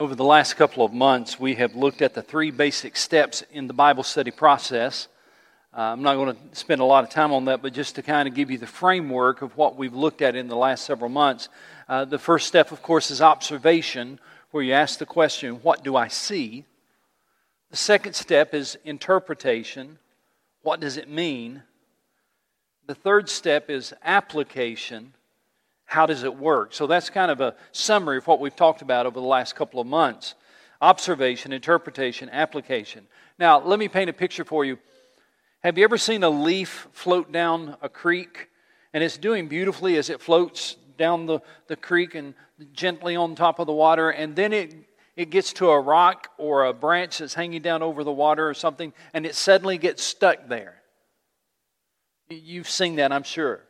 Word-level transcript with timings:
Over 0.00 0.14
the 0.14 0.24
last 0.24 0.54
couple 0.54 0.82
of 0.82 0.94
months, 0.94 1.38
we 1.38 1.56
have 1.56 1.74
looked 1.74 2.00
at 2.00 2.14
the 2.14 2.22
three 2.22 2.50
basic 2.50 2.96
steps 2.96 3.44
in 3.52 3.66
the 3.66 3.74
Bible 3.74 4.02
study 4.02 4.30
process. 4.30 5.08
Uh, 5.76 5.92
I'm 5.92 6.00
not 6.00 6.14
going 6.14 6.34
to 6.34 6.56
spend 6.56 6.80
a 6.80 6.86
lot 6.86 7.04
of 7.04 7.10
time 7.10 7.34
on 7.34 7.44
that, 7.44 7.60
but 7.60 7.74
just 7.74 7.96
to 7.96 8.02
kind 8.02 8.26
of 8.26 8.32
give 8.32 8.50
you 8.50 8.56
the 8.56 8.66
framework 8.66 9.42
of 9.42 9.54
what 9.58 9.76
we've 9.76 9.92
looked 9.92 10.22
at 10.22 10.34
in 10.34 10.48
the 10.48 10.56
last 10.56 10.86
several 10.86 11.10
months. 11.10 11.50
Uh, 11.86 12.06
the 12.06 12.18
first 12.18 12.48
step, 12.48 12.72
of 12.72 12.80
course, 12.80 13.10
is 13.10 13.20
observation, 13.20 14.18
where 14.52 14.62
you 14.62 14.72
ask 14.72 14.98
the 14.98 15.04
question, 15.04 15.56
What 15.56 15.84
do 15.84 15.96
I 15.96 16.08
see? 16.08 16.64
The 17.70 17.76
second 17.76 18.14
step 18.14 18.54
is 18.54 18.78
interpretation. 18.86 19.98
What 20.62 20.80
does 20.80 20.96
it 20.96 21.10
mean? 21.10 21.62
The 22.86 22.94
third 22.94 23.28
step 23.28 23.68
is 23.68 23.92
application 24.02 25.12
how 25.90 26.06
does 26.06 26.22
it 26.22 26.36
work? 26.36 26.72
So 26.72 26.86
that's 26.86 27.10
kind 27.10 27.32
of 27.32 27.40
a 27.40 27.56
summary 27.72 28.18
of 28.18 28.26
what 28.28 28.38
we've 28.38 28.54
talked 28.54 28.80
about 28.80 29.06
over 29.06 29.18
the 29.18 29.26
last 29.26 29.56
couple 29.56 29.80
of 29.80 29.88
months 29.88 30.36
observation, 30.80 31.52
interpretation, 31.52 32.30
application. 32.30 33.06
Now, 33.40 33.60
let 33.60 33.78
me 33.78 33.88
paint 33.88 34.08
a 34.08 34.12
picture 34.12 34.44
for 34.44 34.64
you. 34.64 34.78
Have 35.64 35.76
you 35.76 35.84
ever 35.84 35.98
seen 35.98 36.22
a 36.22 36.30
leaf 36.30 36.86
float 36.92 37.32
down 37.32 37.76
a 37.82 37.88
creek? 37.88 38.48
And 38.94 39.02
it's 39.02 39.18
doing 39.18 39.48
beautifully 39.48 39.96
as 39.96 40.10
it 40.10 40.22
floats 40.22 40.76
down 40.96 41.26
the, 41.26 41.40
the 41.66 41.74
creek 41.76 42.14
and 42.14 42.34
gently 42.72 43.16
on 43.16 43.34
top 43.34 43.58
of 43.58 43.66
the 43.66 43.72
water, 43.72 44.10
and 44.10 44.36
then 44.36 44.52
it, 44.52 44.74
it 45.16 45.30
gets 45.30 45.52
to 45.54 45.70
a 45.70 45.80
rock 45.80 46.28
or 46.38 46.66
a 46.66 46.72
branch 46.72 47.18
that's 47.18 47.34
hanging 47.34 47.62
down 47.62 47.82
over 47.82 48.04
the 48.04 48.12
water 48.12 48.48
or 48.48 48.54
something, 48.54 48.92
and 49.12 49.26
it 49.26 49.34
suddenly 49.34 49.76
gets 49.76 50.04
stuck 50.04 50.46
there. 50.48 50.76
You've 52.28 52.70
seen 52.70 52.96
that, 52.96 53.12
I'm 53.12 53.24
sure. 53.24 53.64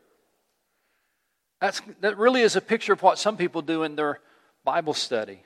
That's, 1.61 1.83
that 2.01 2.17
really 2.17 2.41
is 2.41 2.57
a 2.57 2.61
picture 2.61 2.93
of 2.93 3.03
what 3.03 3.19
some 3.19 3.37
people 3.37 3.61
do 3.63 3.83
in 3.83 3.95
their 3.95 4.21
Bible 4.65 4.95
study. 4.95 5.43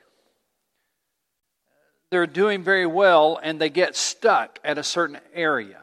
They're 2.09 2.27
doing 2.27 2.63
very 2.63 2.85
well 2.85 3.39
and 3.41 3.59
they 3.59 3.69
get 3.69 3.95
stuck 3.95 4.59
at 4.63 4.77
a 4.77 4.83
certain 4.83 5.19
area. 5.33 5.79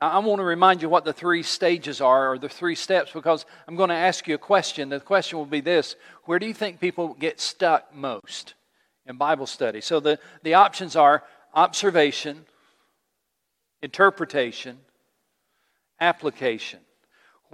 Now, 0.00 0.10
I 0.10 0.18
want 0.18 0.38
to 0.38 0.44
remind 0.44 0.80
you 0.80 0.88
what 0.88 1.04
the 1.04 1.12
three 1.12 1.42
stages 1.42 2.00
are 2.00 2.32
or 2.32 2.38
the 2.38 2.48
three 2.48 2.74
steps 2.74 3.12
because 3.12 3.44
I'm 3.68 3.76
going 3.76 3.90
to 3.90 3.94
ask 3.94 4.26
you 4.26 4.34
a 4.34 4.38
question. 4.38 4.88
The 4.88 5.00
question 5.00 5.38
will 5.38 5.46
be 5.46 5.60
this 5.60 5.96
Where 6.24 6.38
do 6.38 6.46
you 6.46 6.54
think 6.54 6.80
people 6.80 7.14
get 7.14 7.40
stuck 7.40 7.94
most 7.94 8.54
in 9.06 9.16
Bible 9.16 9.46
study? 9.46 9.82
So 9.82 10.00
the, 10.00 10.18
the 10.42 10.54
options 10.54 10.96
are 10.96 11.24
observation, 11.54 12.46
interpretation, 13.82 14.78
application 16.00 16.80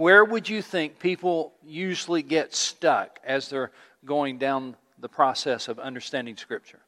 where 0.01 0.25
would 0.25 0.49
you 0.49 0.63
think 0.63 0.99
people 0.99 1.53
usually 1.63 2.23
get 2.23 2.55
stuck 2.55 3.21
as 3.23 3.51
they're 3.51 3.71
going 4.03 4.39
down 4.39 4.75
the 4.99 5.11
process 5.11 5.69
of 5.69 5.79
understanding 5.79 6.39
Scripture? 6.39 6.81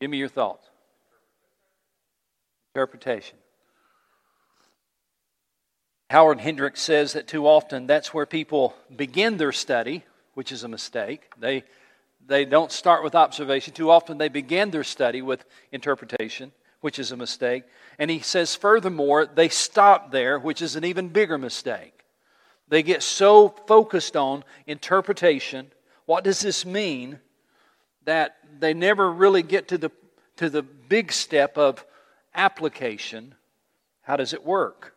Give 0.00 0.08
me 0.08 0.16
your 0.16 0.28
thoughts. 0.28 0.66
Interpretation. 2.74 3.36
Howard 6.08 6.40
Hendricks 6.40 6.80
says 6.80 7.12
that 7.12 7.28
too 7.28 7.46
often 7.46 7.86
that's 7.86 8.14
where 8.14 8.24
people 8.24 8.74
begin 8.96 9.36
their 9.36 9.52
study, 9.52 10.02
which 10.32 10.52
is 10.52 10.64
a 10.64 10.68
mistake. 10.68 11.30
They, 11.38 11.64
they 12.26 12.46
don't 12.46 12.72
start 12.72 13.04
with 13.04 13.14
observation. 13.14 13.74
Too 13.74 13.90
often 13.90 14.16
they 14.16 14.30
begin 14.30 14.70
their 14.70 14.82
study 14.82 15.20
with 15.20 15.44
interpretation 15.72 16.52
which 16.80 16.98
is 16.98 17.12
a 17.12 17.16
mistake. 17.16 17.64
And 17.98 18.10
he 18.10 18.20
says, 18.20 18.54
furthermore, 18.54 19.26
they 19.26 19.48
stop 19.48 20.10
there, 20.10 20.38
which 20.38 20.62
is 20.62 20.76
an 20.76 20.84
even 20.84 21.08
bigger 21.08 21.38
mistake. 21.38 22.04
They 22.68 22.82
get 22.82 23.02
so 23.02 23.48
focused 23.48 24.16
on 24.16 24.44
interpretation. 24.66 25.70
What 26.06 26.24
does 26.24 26.40
this 26.40 26.64
mean? 26.64 27.18
That 28.04 28.36
they 28.58 28.74
never 28.74 29.10
really 29.10 29.42
get 29.42 29.68
to 29.68 29.78
the, 29.78 29.90
to 30.36 30.48
the 30.48 30.62
big 30.62 31.12
step 31.12 31.58
of 31.58 31.84
application. 32.34 33.34
How 34.02 34.16
does 34.16 34.32
it 34.32 34.44
work? 34.44 34.94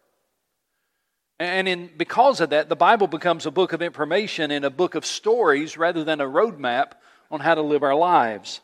And 1.40 1.68
in, 1.68 1.90
because 1.98 2.40
of 2.40 2.52
that, 2.52 2.70
the 2.70 2.76
Bible 2.76 3.08
becomes 3.08 3.46
a 3.46 3.52
book 3.52 3.74
of 3.74 3.82
information 3.82 4.52
and 4.52 4.64
a 4.64 4.70
book 4.70 4.96
of 4.96 5.06
stories 5.06 5.78
rather 5.78 6.04
than 6.04 6.22
a 6.22 6.26
roadmap 6.26 6.94
on 7.30 7.42
how 7.42 7.56
to 7.56 7.62
live 7.62 7.84
our 7.84 7.96
lives. 7.96 8.62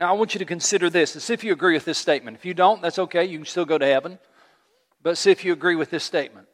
Now, 0.00 0.10
I 0.10 0.12
want 0.12 0.34
you 0.34 0.38
to 0.40 0.44
consider 0.44 0.90
this 0.90 1.14
and 1.14 1.22
see 1.22 1.32
if 1.32 1.42
you 1.42 1.52
agree 1.52 1.72
with 1.72 1.86
this 1.86 1.98
statement. 1.98 2.36
If 2.36 2.44
you 2.44 2.52
don't, 2.52 2.82
that's 2.82 2.98
okay. 2.98 3.24
You 3.24 3.38
can 3.38 3.46
still 3.46 3.64
go 3.64 3.78
to 3.78 3.86
heaven. 3.86 4.18
But 5.02 5.16
see 5.16 5.30
if 5.30 5.44
you 5.44 5.52
agree 5.52 5.76
with 5.76 5.90
this 5.90 6.04
statement. 6.04 6.48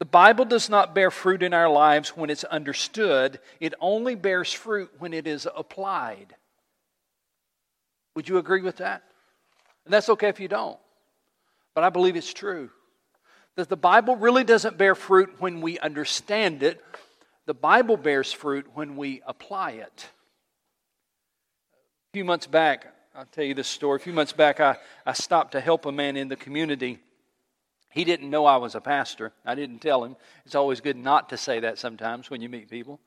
The 0.00 0.04
Bible 0.04 0.44
does 0.44 0.68
not 0.68 0.94
bear 0.94 1.10
fruit 1.10 1.42
in 1.42 1.54
our 1.54 1.68
lives 1.68 2.16
when 2.16 2.28
it's 2.28 2.42
understood, 2.44 3.38
it 3.60 3.74
only 3.80 4.16
bears 4.16 4.52
fruit 4.52 4.90
when 4.98 5.12
it 5.12 5.26
is 5.26 5.46
applied. 5.54 6.34
Would 8.16 8.28
you 8.28 8.38
agree 8.38 8.62
with 8.62 8.78
that? 8.78 9.02
And 9.84 9.94
that's 9.94 10.08
okay 10.08 10.28
if 10.28 10.40
you 10.40 10.48
don't. 10.48 10.78
But 11.74 11.84
I 11.84 11.90
believe 11.90 12.16
it's 12.16 12.32
true. 12.32 12.70
That 13.54 13.68
the 13.68 13.76
Bible 13.76 14.16
really 14.16 14.42
doesn't 14.42 14.76
bear 14.76 14.96
fruit 14.96 15.36
when 15.38 15.60
we 15.60 15.78
understand 15.78 16.64
it, 16.64 16.82
the 17.46 17.54
Bible 17.54 17.96
bears 17.96 18.32
fruit 18.32 18.66
when 18.74 18.96
we 18.96 19.22
apply 19.26 19.72
it 19.72 20.08
few 22.14 22.24
months 22.24 22.46
back, 22.46 22.86
I'll 23.16 23.26
tell 23.26 23.42
you 23.42 23.54
this 23.54 23.66
story. 23.66 23.96
A 23.96 23.98
few 23.98 24.12
months 24.12 24.32
back, 24.32 24.60
I, 24.60 24.76
I 25.04 25.14
stopped 25.14 25.50
to 25.50 25.60
help 25.60 25.84
a 25.84 25.90
man 25.90 26.16
in 26.16 26.28
the 26.28 26.36
community. 26.36 27.00
He 27.90 28.04
didn't 28.04 28.30
know 28.30 28.46
I 28.46 28.56
was 28.58 28.76
a 28.76 28.80
pastor. 28.80 29.32
I 29.44 29.56
didn't 29.56 29.80
tell 29.80 30.04
him. 30.04 30.14
It's 30.46 30.54
always 30.54 30.80
good 30.80 30.96
not 30.96 31.30
to 31.30 31.36
say 31.36 31.58
that 31.58 31.76
sometimes 31.76 32.30
when 32.30 32.40
you 32.40 32.48
meet 32.48 32.70
people. 32.70 33.00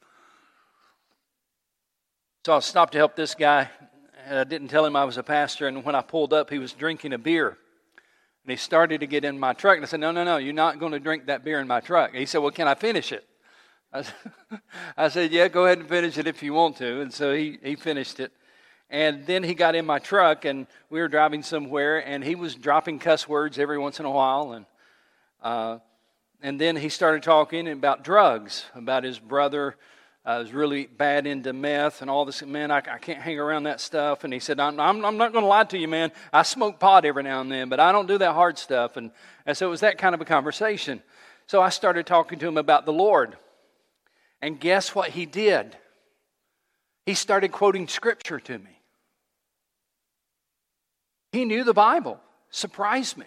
So 2.46 2.53
I 2.53 2.59
stopped 2.59 2.91
to 2.91 2.97
help 2.97 3.16
this 3.16 3.34
guy. 3.34 3.69
And 4.25 4.38
I 4.38 4.44
didn't 4.44 4.67
tell 4.67 4.85
him 4.85 4.97
I 4.97 5.06
was 5.06 5.16
a 5.16 5.23
pastor. 5.23 5.69
And 5.69 5.85
when 5.85 5.96
I 5.96 6.01
pulled 6.01 6.34
up, 6.34 6.50
he 6.50 6.59
was 6.59 6.73
drinking 6.73 7.13
a 7.13 7.17
beer. 7.17 7.47
And 8.44 8.51
he 8.51 8.57
started 8.57 9.00
to 9.00 9.07
get 9.07 9.23
in 9.23 9.40
my 9.40 9.53
truck. 9.53 9.78
And 9.78 9.85
I 9.85 9.88
said, 9.88 10.01
No, 10.01 10.12
no, 10.12 10.25
no, 10.25 10.35
you're 10.35 10.51
not 10.51 10.81
going 10.81 10.91
to 10.91 11.00
drink 11.00 11.28
that 11.28 11.46
beer 11.46 11.62
in 11.62 11.67
my 11.67 11.79
truck. 11.79 12.09
And 12.09 12.19
he 12.19 12.25
said, 12.25 12.40
Well, 12.40 12.51
can 12.51 12.67
I 12.67 12.75
finish 12.75 13.13
it? 13.13 13.25
I, 13.94 14.03
I 14.97 15.07
said, 15.07 15.31
Yeah, 15.31 15.47
go 15.47 15.66
ahead 15.66 15.79
and 15.79 15.88
finish 15.88 16.17
it 16.17 16.28
if 16.28 16.44
you 16.44 16.51
want 16.51 16.75
to. 16.79 17.00
And 17.00 17.13
so 17.13 17.34
he, 17.34 17.57
he 17.63 17.78
finished 17.78 18.19
it. 18.19 18.34
And 18.90 19.25
then 19.25 19.44
he 19.44 19.53
got 19.53 19.75
in 19.75 19.86
my 19.86 20.00
truck, 20.00 20.46
and 20.46 20.68
we 20.90 21.00
were 21.00 21.08
driving 21.08 21.44
somewhere, 21.44 22.00
and 22.06 22.24
he 22.24 22.36
was 22.36 22.56
dropping 22.56 23.00
cuss 23.00 23.28
words 23.28 23.59
every 23.59 23.78
once 23.78 24.00
in 24.00 24.06
a 24.06 24.12
while. 24.12 24.53
And, 24.53 24.66
uh, 25.42 25.80
and 26.42 26.59
then 26.59 26.75
he 26.75 26.90
started 26.90 27.24
talking 27.24 27.68
about 27.68 28.03
drugs, 28.03 28.66
about 28.76 29.03
his 29.03 29.20
brother 29.20 29.76
uh, 30.28 30.40
was 30.42 30.52
really 30.52 30.88
bad 30.88 31.26
into 31.26 31.53
meth 31.53 32.02
and 32.02 32.12
all 32.12 32.26
this. 32.26 32.44
Man, 32.44 32.70
I, 32.70 32.80
I 32.80 32.97
can't 32.97 33.22
hang 33.22 33.40
around 33.40 33.64
that 33.64 33.80
stuff. 33.80 34.26
And 34.26 34.34
he 34.34 34.42
said, 34.42 34.59
I'm, 34.59 34.78
I'm, 34.78 35.06
I'm 35.06 35.16
not 35.16 35.31
going 35.31 35.44
to 35.44 35.47
lie 35.47 35.64
to 35.64 35.78
you, 35.78 35.88
man. 35.88 36.12
I 36.34 36.44
smoke 36.44 36.81
pot 36.81 37.06
every 37.06 37.24
now 37.24 37.40
and 37.40 37.50
then, 37.50 37.70
but 37.70 37.80
I 37.80 37.94
don't 37.94 38.08
do 38.08 38.18
that 38.18 38.34
hard 38.34 38.58
stuff. 38.58 38.97
And, 38.97 39.12
and 39.46 39.56
so 39.56 39.68
it 39.68 39.70
was 39.70 39.80
that 39.80 39.97
kind 39.97 40.14
of 40.14 40.20
a 40.20 40.26
conversation. 40.26 41.02
So 41.47 41.62
I 41.62 41.70
started 41.70 42.06
talking 42.06 42.40
to 42.40 42.47
him 42.47 42.58
about 42.58 42.86
the 42.86 42.92
Lord. 42.92 43.38
And 44.42 44.59
guess 44.59 44.94
what 44.94 45.12
he 45.12 45.26
did? 45.26 45.78
He 47.06 47.14
started 47.14 47.53
quoting 47.53 47.88
scripture 47.88 48.42
to 48.42 48.58
me. 48.59 48.77
He 51.32 51.46
knew 51.46 51.64
the 51.64 51.74
Bible. 51.74 52.20
Surprised 52.50 53.18
me. 53.18 53.26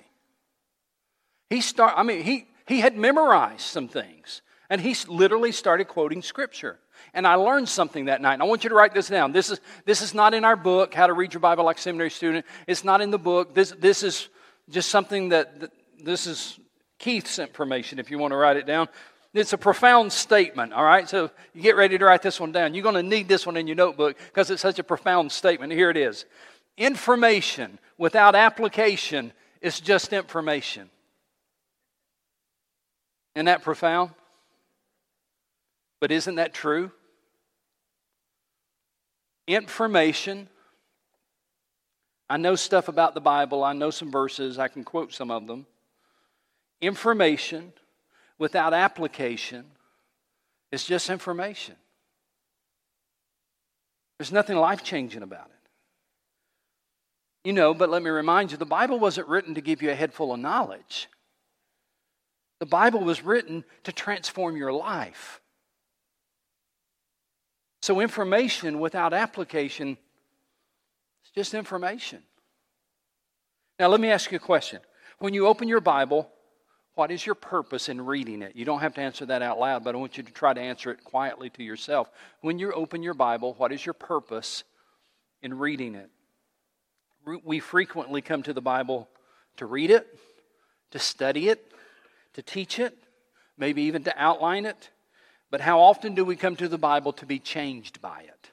He 1.50 1.60
start, 1.60 1.94
I 1.96 2.02
mean, 2.02 2.22
he, 2.22 2.46
he 2.66 2.80
had 2.80 2.96
memorized 2.96 3.62
some 3.62 3.88
things. 3.88 4.42
And 4.70 4.80
he 4.80 4.94
literally 5.08 5.50
started 5.50 5.88
quoting 5.88 6.22
scripture. 6.22 6.78
And 7.12 7.26
I 7.26 7.34
learned 7.34 7.68
something 7.68 8.04
that 8.04 8.20
night. 8.20 8.34
And 8.34 8.42
I 8.42 8.46
want 8.46 8.62
you 8.62 8.70
to 8.70 8.76
write 8.76 8.94
this 8.94 9.08
down. 9.08 9.32
This 9.32 9.50
is, 9.50 9.60
this 9.84 10.00
is 10.00 10.14
not 10.14 10.32
in 10.32 10.44
our 10.44 10.54
book, 10.54 10.94
How 10.94 11.08
to 11.08 11.12
Read 11.12 11.34
Your 11.34 11.40
Bible 11.40 11.64
Like 11.64 11.78
a 11.78 11.80
Seminary 11.80 12.10
Student. 12.10 12.46
It's 12.68 12.84
not 12.84 13.00
in 13.00 13.10
the 13.10 13.18
book. 13.18 13.52
This, 13.52 13.72
this 13.72 14.04
is 14.04 14.28
just 14.68 14.90
something 14.90 15.30
that, 15.30 15.58
that 15.60 15.70
this 16.04 16.28
is 16.28 16.60
Keith's 17.00 17.40
information 17.40 17.98
if 17.98 18.12
you 18.12 18.18
want 18.18 18.30
to 18.30 18.36
write 18.36 18.56
it 18.56 18.66
down. 18.66 18.88
It's 19.34 19.52
a 19.52 19.58
profound 19.58 20.12
statement, 20.12 20.72
all 20.72 20.84
right? 20.84 21.08
So 21.08 21.30
you 21.52 21.62
get 21.62 21.76
ready 21.76 21.98
to 21.98 22.04
write 22.04 22.22
this 22.22 22.38
one 22.38 22.52
down. 22.52 22.74
You're 22.74 22.82
going 22.82 22.94
to 22.96 23.02
need 23.02 23.28
this 23.28 23.46
one 23.46 23.56
in 23.56 23.66
your 23.66 23.76
notebook 23.76 24.16
because 24.18 24.50
it's 24.50 24.62
such 24.62 24.78
a 24.78 24.84
profound 24.84 25.32
statement. 25.32 25.72
Here 25.72 25.90
it 25.90 25.96
is 25.96 26.26
Information 26.76 27.78
without 27.98 28.34
application 28.34 29.32
is 29.60 29.80
just 29.80 30.12
information. 30.12 30.88
Isn't 33.34 33.46
that 33.46 33.62
profound? 33.62 34.10
But 36.00 36.10
isn't 36.10 36.36
that 36.36 36.54
true? 36.54 36.90
Information. 39.46 40.48
I 42.28 42.36
know 42.36 42.54
stuff 42.56 42.88
about 42.88 43.14
the 43.14 43.20
Bible. 43.20 43.62
I 43.64 43.72
know 43.72 43.90
some 43.90 44.10
verses. 44.10 44.58
I 44.58 44.68
can 44.68 44.84
quote 44.84 45.12
some 45.12 45.30
of 45.30 45.46
them. 45.46 45.66
Information 46.80 47.72
without 48.38 48.72
application 48.72 49.64
is 50.72 50.84
just 50.84 51.10
information. 51.10 51.74
There's 54.18 54.32
nothing 54.32 54.56
life 54.56 54.82
changing 54.82 55.22
about 55.22 55.50
it. 55.50 55.59
You 57.44 57.52
know, 57.54 57.72
but 57.72 57.88
let 57.88 58.02
me 58.02 58.10
remind 58.10 58.50
you 58.50 58.58
the 58.58 58.66
Bible 58.66 58.98
wasn't 58.98 59.28
written 59.28 59.54
to 59.54 59.60
give 59.60 59.80
you 59.80 59.90
a 59.90 59.94
head 59.94 60.12
full 60.12 60.32
of 60.32 60.40
knowledge. 60.40 61.08
The 62.58 62.66
Bible 62.66 63.00
was 63.00 63.24
written 63.24 63.64
to 63.84 63.92
transform 63.92 64.56
your 64.56 64.72
life. 64.72 65.40
So, 67.82 68.00
information 68.00 68.78
without 68.78 69.14
application 69.14 69.96
is 71.24 71.30
just 71.34 71.54
information. 71.54 72.22
Now, 73.78 73.88
let 73.88 74.00
me 74.00 74.10
ask 74.10 74.30
you 74.30 74.36
a 74.36 74.40
question. 74.40 74.80
When 75.18 75.32
you 75.32 75.46
open 75.46 75.66
your 75.66 75.80
Bible, 75.80 76.30
what 76.94 77.10
is 77.10 77.24
your 77.24 77.34
purpose 77.34 77.88
in 77.88 78.04
reading 78.04 78.42
it? 78.42 78.54
You 78.54 78.66
don't 78.66 78.80
have 78.80 78.94
to 78.96 79.00
answer 79.00 79.24
that 79.26 79.40
out 79.40 79.58
loud, 79.58 79.82
but 79.82 79.94
I 79.94 79.98
want 79.98 80.18
you 80.18 80.22
to 80.22 80.32
try 80.32 80.52
to 80.52 80.60
answer 80.60 80.90
it 80.90 81.02
quietly 81.02 81.48
to 81.50 81.62
yourself. 81.62 82.10
When 82.42 82.58
you 82.58 82.72
open 82.72 83.02
your 83.02 83.14
Bible, 83.14 83.54
what 83.54 83.72
is 83.72 83.86
your 83.86 83.94
purpose 83.94 84.64
in 85.40 85.58
reading 85.58 85.94
it? 85.94 86.10
We 87.44 87.60
frequently 87.60 88.22
come 88.22 88.42
to 88.44 88.52
the 88.52 88.60
Bible 88.60 89.08
to 89.56 89.66
read 89.66 89.90
it, 89.90 90.06
to 90.92 90.98
study 90.98 91.48
it, 91.48 91.72
to 92.34 92.42
teach 92.42 92.78
it, 92.78 92.96
maybe 93.58 93.82
even 93.82 94.04
to 94.04 94.14
outline 94.16 94.66
it. 94.66 94.90
But 95.50 95.60
how 95.60 95.80
often 95.80 96.14
do 96.14 96.24
we 96.24 96.36
come 96.36 96.56
to 96.56 96.68
the 96.68 96.78
Bible 96.78 97.12
to 97.14 97.26
be 97.26 97.38
changed 97.38 98.00
by 98.00 98.20
it? 98.20 98.50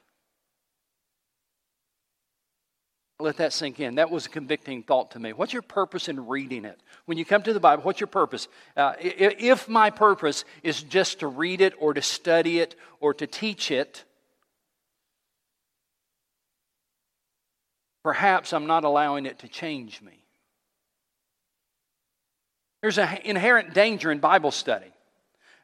Let 3.20 3.38
that 3.38 3.52
sink 3.52 3.80
in. 3.80 3.96
That 3.96 4.10
was 4.10 4.26
a 4.26 4.28
convicting 4.28 4.84
thought 4.84 5.10
to 5.12 5.18
me. 5.18 5.32
What's 5.32 5.52
your 5.52 5.62
purpose 5.62 6.08
in 6.08 6.28
reading 6.28 6.64
it? 6.64 6.78
When 7.06 7.18
you 7.18 7.24
come 7.24 7.42
to 7.42 7.52
the 7.52 7.58
Bible, 7.58 7.82
what's 7.82 7.98
your 7.98 8.06
purpose? 8.06 8.46
Uh, 8.76 8.92
if 9.00 9.68
my 9.68 9.90
purpose 9.90 10.44
is 10.62 10.82
just 10.82 11.20
to 11.20 11.26
read 11.26 11.60
it 11.60 11.74
or 11.80 11.94
to 11.94 12.02
study 12.02 12.60
it 12.60 12.76
or 13.00 13.12
to 13.14 13.26
teach 13.26 13.72
it, 13.72 14.04
perhaps 18.08 18.54
I'm 18.54 18.66
not 18.66 18.84
allowing 18.84 19.26
it 19.26 19.40
to 19.40 19.48
change 19.48 20.00
me. 20.00 20.24
There's 22.80 22.96
an 22.96 23.18
inherent 23.22 23.74
danger 23.74 24.10
in 24.10 24.18
Bible 24.18 24.50
study. 24.50 24.94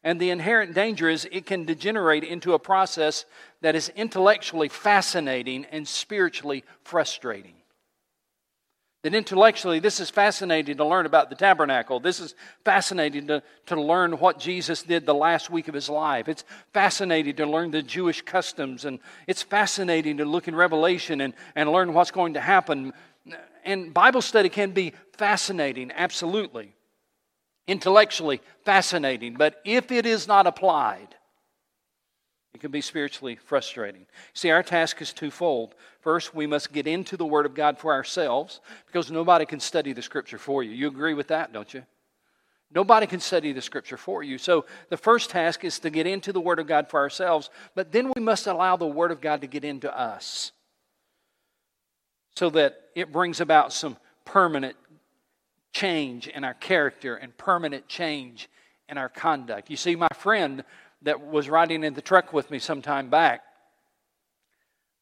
And 0.02 0.20
the 0.20 0.29
inherent 0.29 0.75
danger 0.75 1.08
is 1.08 1.26
it 1.32 1.46
can 1.46 1.64
degenerate 1.64 2.23
into 2.23 2.52
a 2.52 2.58
process 2.58 3.25
that 3.62 3.75
is 3.75 3.91
intellectually 3.96 4.69
fascinating 4.69 5.64
and 5.73 5.88
spiritually 5.88 6.64
frustrating. 6.82 7.55
That 9.05 9.15
intellectually, 9.15 9.79
this 9.79 10.01
is 10.01 10.11
fascinating 10.11 10.79
to 10.79 10.85
learn 10.85 11.06
about 11.06 11.31
the 11.31 11.37
tabernacle. 11.37 12.01
This 12.01 12.19
is 12.19 12.35
fascinating 12.65 13.29
to, 13.29 13.43
to 13.67 13.81
learn 13.81 14.12
what 14.19 14.41
Jesus 14.41 14.83
did 14.83 15.06
the 15.06 15.15
last 15.15 15.51
week 15.51 15.69
of 15.69 15.75
his 15.75 15.89
life. 15.89 16.29
It's 16.29 16.45
fascinating 16.73 17.37
to 17.37 17.47
learn 17.47 17.71
the 17.71 17.83
Jewish 17.83 18.23
customs. 18.23 18.85
And 18.85 18.99
it's 19.27 19.43
fascinating 19.43 20.17
to 20.17 20.25
look 20.25 20.49
in 20.49 20.56
Revelation 20.56 21.21
and, 21.21 21.35
and 21.55 21.71
learn 21.71 21.95
what's 21.95 22.11
going 22.11 22.35
to 22.35 22.41
happen. 22.41 22.93
And 23.65 23.95
Bible 23.95 24.23
study 24.23 24.49
can 24.49 24.73
be 24.73 24.95
fascinating, 25.12 25.93
absolutely 25.95 26.75
intellectually 27.67 28.41
fascinating, 28.65 29.35
but 29.35 29.61
if 29.65 29.91
it 29.91 30.06
is 30.06 30.29
not 30.29 30.47
applied, 30.47 31.15
it 32.55 32.61
can 32.61 32.71
be 32.71 32.81
spiritually 32.81 33.35
frustrating. 33.35 34.06
See, 34.33 34.51
our 34.51 34.62
task 34.62 35.03
is 35.03 35.12
twofold. 35.12 35.75
First, 36.01 36.35
we 36.35 36.47
must 36.47 36.73
get 36.73 36.87
into 36.87 37.17
the 37.17 37.27
Word 37.27 37.47
of 37.47 37.55
God 37.55 37.79
for 37.79 37.93
ourselves 37.93 38.61
because 38.87 39.11
nobody 39.11 39.45
can 39.45 39.59
study 39.59 39.93
the 39.93 40.03
Scripture 40.03 40.39
for 40.39 40.62
you. 40.62 40.71
You 40.71 40.87
agree 40.87 41.15
with 41.15 41.29
that, 41.29 41.53
don't 41.53 41.75
you? 41.75 41.85
Nobody 42.73 43.06
can 43.06 43.19
study 43.19 43.53
the 43.53 43.61
Scripture 43.61 43.97
for 43.97 44.23
you. 44.23 44.39
So, 44.39 44.67
the 44.89 44.97
first 44.97 45.31
task 45.31 45.65
is 45.65 45.81
to 45.81 45.91
get 45.91 46.06
into 46.06 46.33
the 46.33 46.41
Word 46.41 46.61
of 46.61 46.69
God 46.69 46.89
for 46.89 47.01
ourselves, 47.01 47.51
but 47.75 47.91
then 47.91 48.12
we 48.15 48.23
must 48.23 48.47
allow 48.47 48.77
the 48.77 48.87
Word 48.87 49.11
of 49.11 49.21
God 49.21 49.41
to 49.41 49.49
get 49.49 49.65
into 49.65 49.97
us 49.97 50.53
so 52.37 52.51
that 52.51 52.81
it 52.95 53.12
brings 53.12 53.41
about 53.41 53.73
some 53.73 53.97
permanent 54.25 54.77
change 55.73 56.29
in 56.29 56.45
our 56.45 56.55
character 56.55 57.17
and 57.17 57.37
permanent 57.37 57.89
change 57.89 58.49
in 58.89 58.99
our 58.99 59.09
conduct. 59.09 59.71
You 59.71 59.77
see, 59.77 59.97
my 59.97 60.09
friend 60.15 60.65
that 61.05 61.27
was 61.27 61.49
riding 61.49 61.85
in 61.85 61.95
the 61.95 62.03
truck 62.03 62.33
with 62.33 62.51
me 62.51 62.59
some 62.59 62.83
time 62.83 63.09
back, 63.09 63.43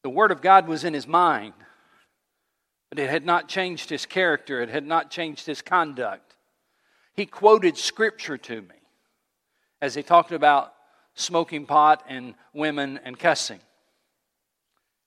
the 0.03 0.09
Word 0.09 0.31
of 0.31 0.41
God 0.41 0.67
was 0.67 0.83
in 0.83 0.93
his 0.93 1.07
mind, 1.07 1.53
but 2.89 2.99
it 2.99 3.09
had 3.09 3.25
not 3.25 3.47
changed 3.47 3.89
his 3.89 4.05
character, 4.05 4.61
it 4.61 4.69
had 4.69 4.85
not 4.85 5.09
changed 5.09 5.45
his 5.45 5.61
conduct. 5.61 6.35
He 7.15 7.25
quoted 7.25 7.77
Scripture 7.77 8.37
to 8.37 8.61
me 8.61 8.75
as 9.81 9.95
he 9.95 10.03
talked 10.03 10.31
about 10.31 10.73
smoking 11.15 11.65
pot 11.65 12.03
and 12.07 12.35
women 12.53 12.99
and 13.03 13.17
cussing. 13.17 13.59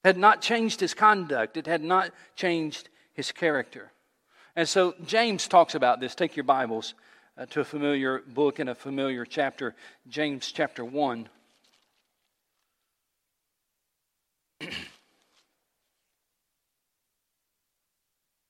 Had 0.04 0.16
not 0.16 0.40
changed 0.40 0.80
his 0.80 0.94
conduct, 0.94 1.56
it 1.56 1.66
had 1.66 1.82
not 1.82 2.10
changed 2.36 2.88
his 3.12 3.32
character. 3.32 3.92
And 4.54 4.68
so 4.68 4.94
James 5.04 5.48
talks 5.48 5.74
about 5.74 6.00
this. 6.00 6.14
Take 6.14 6.36
your 6.36 6.44
Bibles 6.44 6.94
uh, 7.38 7.46
to 7.46 7.60
a 7.60 7.64
familiar 7.64 8.20
book 8.26 8.58
and 8.58 8.70
a 8.70 8.74
familiar 8.74 9.24
chapter, 9.24 9.74
James 10.08 10.50
chapter 10.50 10.84
1. 10.84 11.28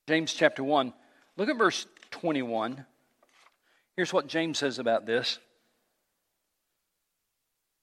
James 0.08 0.32
chapter 0.32 0.62
1. 0.62 0.92
Look 1.36 1.48
at 1.48 1.58
verse 1.58 1.86
21. 2.12 2.86
Here's 3.96 4.12
what 4.12 4.28
James 4.28 4.58
says 4.58 4.78
about 4.78 5.04
this. 5.06 5.38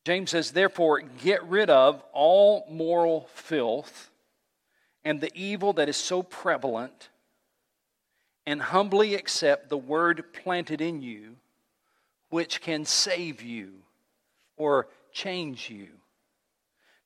James 0.06 0.32
says, 0.32 0.52
Therefore, 0.52 1.02
get 1.02 1.44
rid 1.48 1.70
of 1.70 2.02
all 2.14 2.66
moral 2.70 3.28
filth 3.34 4.10
and 5.04 5.20
the 5.20 5.32
evil 5.36 5.74
that 5.74 5.90
is 5.90 5.98
so 5.98 6.24
prevalent 6.24 7.10
and 8.46 8.62
humbly 8.62 9.16
accept 9.16 9.70
the 9.70 9.78
word 9.78 10.24
planted 10.34 10.82
in 10.82 11.02
you, 11.02 11.36
which 12.30 12.62
can 12.62 12.86
save 12.86 13.42
you 13.42 13.72
or 14.58 14.88
change 15.12 15.70
you. 15.70 15.88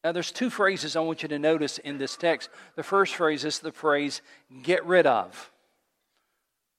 Now, 0.04 0.12
there's 0.12 0.32
two 0.32 0.50
phrases 0.50 0.96
I 0.96 1.02
want 1.02 1.24
you 1.24 1.30
to 1.30 1.40
notice 1.40 1.80
in 1.80 1.98
this 1.98 2.16
text. 2.16 2.50
The 2.76 2.84
first 2.84 3.16
phrase 3.16 3.44
is 3.44 3.60
the 3.60 3.72
phrase, 3.72 4.22
get 4.64 4.86
rid 4.86 5.06
of. 5.06 5.52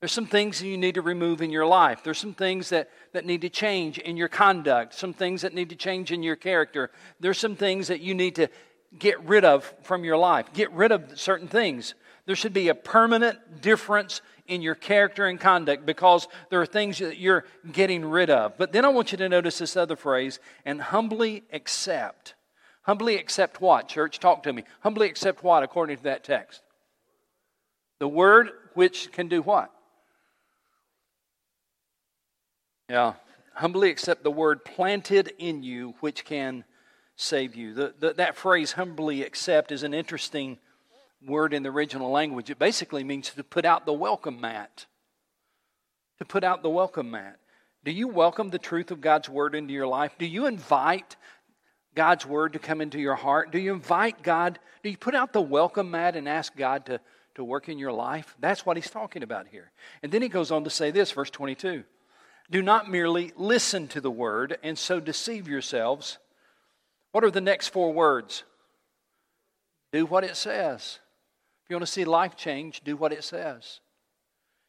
There's 0.01 0.13
some 0.13 0.27
things 0.27 0.63
you 0.63 0.79
need 0.79 0.95
to 0.95 1.03
remove 1.03 1.43
in 1.43 1.51
your 1.51 1.67
life. 1.67 2.05
There's 2.05 2.19
some 2.19 2.35
things 2.35 2.69
that, 2.69 2.89
that 3.13 3.27
need 3.27 3.41
to 3.41 3.49
change 3.49 3.99
in 3.99 4.17
your 4.17 4.29
conduct, 4.29 4.95
some 4.95 5.13
things 5.13 5.43
that 5.43 5.55
need 5.55 5.71
to 5.71 5.77
change 5.77 6.13
in 6.13 6.23
your 6.23 6.37
character. 6.37 6.91
There's 7.19 7.39
some 7.39 7.57
things 7.57 7.89
that 7.89 8.01
you 8.01 8.15
need 8.15 8.37
to 8.37 8.49
get 8.97 9.21
rid 9.25 9.45
of 9.45 9.75
from 9.83 10.05
your 10.05 10.17
life. 10.17 10.53
Get 10.53 10.71
rid 10.73 10.93
of 10.93 11.19
certain 11.19 11.49
things. 11.49 11.95
There 12.27 12.37
should 12.37 12.53
be 12.55 12.69
a 12.69 12.75
permanent 12.75 13.61
difference 13.61 14.23
in 14.49 14.63
your 14.63 14.75
character 14.75 15.27
and 15.27 15.39
conduct 15.39 15.87
because 15.87 16.27
there 16.51 16.61
are 16.61 16.67
things 16.67 16.99
that 16.99 17.19
you're 17.19 17.45
getting 17.71 18.05
rid 18.05 18.31
of. 18.31 18.59
But 18.59 18.73
then 18.73 18.85
I 18.85 18.89
want 18.89 19.13
you 19.13 19.19
to 19.19 19.29
notice 19.29 19.59
this 19.59 19.77
other 19.77 19.95
phrase 19.95 20.41
and 20.65 20.81
humbly 20.81 21.45
accept. 21.53 22.35
Humbly 22.83 23.17
accept 23.17 23.61
what, 23.61 23.87
church? 23.87 24.19
Talk 24.19 24.43
to 24.45 24.53
me. 24.53 24.65
Humbly 24.81 25.07
accept 25.07 25.45
what 25.45 25.63
according 25.63 25.99
to 25.99 26.03
that 26.05 26.25
text? 26.25 26.63
The 28.01 28.09
word 28.09 28.51
which 28.75 29.13
can 29.13 29.29
do 29.29 29.43
what? 29.43 29.71
Yeah. 32.89 33.15
Humbly 33.55 33.91
accept 33.91 34.23
the 34.23 34.31
word 34.31 34.65
planted 34.65 35.33
in 35.39 35.63
you 35.63 35.95
which 36.01 36.25
can 36.25 36.65
save 37.17 37.55
you. 37.55 37.75
The, 37.75 37.95
the, 37.99 38.13
that 38.15 38.37
phrase, 38.37 38.73
humbly 38.73 39.23
accept, 39.23 39.73
is 39.73 39.83
an 39.83 39.93
interesting 39.93 40.59
word 41.27 41.53
in 41.53 41.63
the 41.63 41.71
original 41.71 42.11
language. 42.11 42.51
It 42.51 42.59
basically 42.59 43.05
means 43.05 43.31
to 43.31 43.45
put 43.45 43.65
out 43.65 43.87
the 43.87 43.93
welcome 43.93 44.41
mat. 44.41 44.87
To 46.19 46.25
put 46.25 46.45
out 46.45 46.63
the 46.63 46.71
welcome 46.71 47.11
mat. 47.11 47.39
Do 47.85 47.93
you 47.93 48.09
welcome 48.09 48.51
the 48.51 48.59
truth 48.59 48.91
of 48.91 49.01
God's 49.01 49.29
word 49.29 49.55
into 49.55 49.73
your 49.73 49.87
life? 49.87 50.17
Do 50.19 50.27
you 50.27 50.47
invite 50.47 51.17
God's 51.95 52.27
word 52.27 52.53
to 52.53 52.59
come 52.59 52.81
into 52.81 53.01
your 53.01 53.15
heart? 53.15 53.53
Do 53.53 53.59
you 53.59 53.73
invite 53.73 54.23
God? 54.23 54.59
Do 54.83 54.91
you 54.91 54.97
put 54.97 55.15
out 55.15 55.33
the 55.33 55.41
welcome 55.41 55.91
mat 55.91 56.17
and 56.17 56.29
ask 56.29 56.55
God 56.57 56.87
to, 56.87 57.01
to 57.37 57.45
work 57.45 57.69
in 57.69 57.79
your 57.79 57.93
life? 57.93 58.37
That's 58.41 58.67
what 58.67 58.77
he's 58.77 58.91
talking 58.91 59.23
about 59.23 59.47
here. 59.49 59.71
And 60.03 60.13
then 60.13 60.23
he 60.23 60.29
goes 60.29 60.51
on 60.51 60.65
to 60.65 60.71
say 60.71 60.91
this, 60.91 61.13
verse 61.13 61.31
22 61.31 61.85
Do 62.51 62.63
not 62.63 62.91
merely 62.91 63.33
listen 63.37 63.89
to 63.89 64.01
the 64.01 64.11
word 64.11 64.59
and 64.63 64.77
so 64.77 65.01
deceive 65.01 65.49
yourselves. 65.49 66.19
What 67.13 67.25
are 67.25 67.31
the 67.31 67.41
next 67.41 67.69
four 67.69 67.93
words? 67.93 68.45
Do 69.93 70.05
what 70.05 70.25
it 70.25 70.37
says. 70.37 70.99
If 71.69 71.73
you 71.73 71.77
want 71.77 71.87
to 71.87 71.93
see 71.93 72.07
life 72.07 72.35
change, 72.35 72.81
do 72.83 72.97
what 72.97 73.13
it 73.13 73.23
says. 73.23 73.81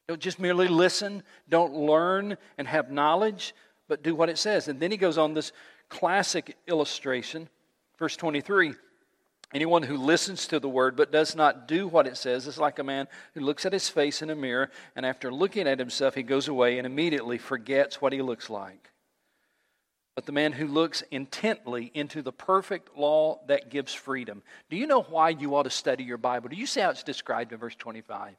Don't 0.10 0.20
just 0.20 0.38
merely 0.38 0.68
listen, 0.68 1.24
don't 1.48 1.74
learn 1.74 2.36
and 2.58 2.68
have 2.68 2.92
knowledge, 2.92 3.56
but 3.88 4.04
do 4.04 4.14
what 4.14 4.28
it 4.28 4.38
says. 4.38 4.68
And 4.68 4.82
then 4.82 4.92
he 4.92 4.98
goes 4.98 5.18
on 5.18 5.34
this 5.34 5.54
classic 5.88 6.58
illustration, 6.68 7.48
verse 7.98 8.18
23. 8.18 8.74
Anyone 9.54 9.84
who 9.84 9.96
listens 9.96 10.46
to 10.48 10.60
the 10.60 10.68
word 10.68 10.98
but 10.98 11.10
does 11.10 11.38
not 11.38 11.70
do 11.70 11.88
what 11.88 12.06
it 12.06 12.18
says 12.18 12.48
is 12.48 12.58
like 12.58 12.80
a 12.80 12.84
man 12.84 13.08
who 13.34 13.40
looks 13.40 13.66
at 13.66 13.72
his 13.72 13.88
face 13.88 14.22
in 14.22 14.30
a 14.30 14.36
mirror, 14.36 14.70
and 14.98 15.06
after 15.06 15.32
looking 15.32 15.70
at 15.70 15.80
himself, 15.80 16.16
he 16.16 16.24
goes 16.24 16.50
away 16.50 16.80
and 16.80 16.86
immediately 16.86 17.38
forgets 17.38 18.02
what 18.02 18.12
he 18.12 18.22
looks 18.22 18.50
like 18.50 18.92
but 20.20 20.26
the 20.26 20.34
man 20.34 20.52
who 20.52 20.68
looks 20.68 21.02
intently 21.12 21.92
into 21.94 22.22
the 22.22 22.34
perfect 22.34 22.98
law 22.98 23.40
that 23.48 23.70
gives 23.70 23.94
freedom. 23.94 24.44
Do 24.70 24.76
you 24.76 24.86
know 24.86 25.04
why 25.04 25.30
you 25.30 25.56
ought 25.56 25.64
to 25.64 25.70
study 25.70 26.04
your 26.04 26.18
Bible? 26.18 26.50
Do 26.50 26.58
you 26.58 26.66
see 26.66 26.82
how 26.82 26.90
it's 26.90 27.04
described 27.04 27.54
in 27.54 27.58
verse 27.58 27.76
25? 27.76 28.36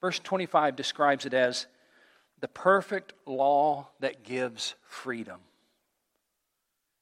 Verse 0.00 0.20
25 0.20 0.76
describes 0.76 1.26
it 1.26 1.34
as 1.34 1.66
the 2.38 2.46
perfect 2.46 3.14
law 3.26 3.88
that 3.98 4.22
gives 4.22 4.76
freedom 4.84 5.40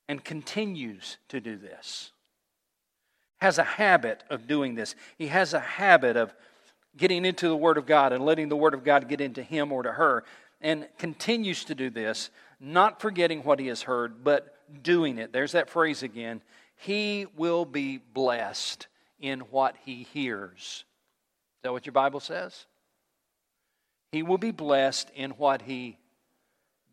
and 0.08 0.24
continues 0.24 1.18
to 1.28 1.38
do 1.38 1.58
this. 1.58 2.12
has 3.36 3.58
a 3.58 3.64
habit 3.64 4.24
of 4.30 4.46
doing 4.46 4.76
this. 4.76 4.94
He 5.18 5.26
has 5.26 5.52
a 5.52 5.60
habit 5.60 6.16
of 6.16 6.32
getting 6.96 7.26
into 7.26 7.48
the 7.48 7.56
Word 7.56 7.76
of 7.76 7.84
God 7.84 8.14
and 8.14 8.24
letting 8.24 8.48
the 8.48 8.56
Word 8.56 8.72
of 8.72 8.82
God 8.82 9.10
get 9.10 9.20
into 9.20 9.42
him 9.42 9.70
or 9.70 9.82
to 9.82 9.92
her, 9.92 10.24
and 10.60 10.86
continues 10.98 11.64
to 11.64 11.74
do 11.74 11.90
this, 11.90 12.30
not 12.60 13.00
forgetting 13.00 13.42
what 13.42 13.58
he 13.58 13.68
has 13.68 13.82
heard, 13.82 14.22
but 14.22 14.54
doing 14.82 15.18
it. 15.18 15.32
There's 15.32 15.52
that 15.52 15.70
phrase 15.70 16.02
again. 16.02 16.42
He 16.76 17.26
will 17.36 17.64
be 17.64 17.98
blessed 17.98 18.86
in 19.20 19.40
what 19.40 19.76
he 19.84 20.06
hears. 20.12 20.84
Is 21.58 21.62
that 21.62 21.72
what 21.72 21.86
your 21.86 21.92
Bible 21.92 22.20
says? 22.20 22.66
He 24.12 24.22
will 24.22 24.38
be 24.38 24.50
blessed 24.50 25.10
in 25.14 25.32
what 25.32 25.62
he 25.62 25.98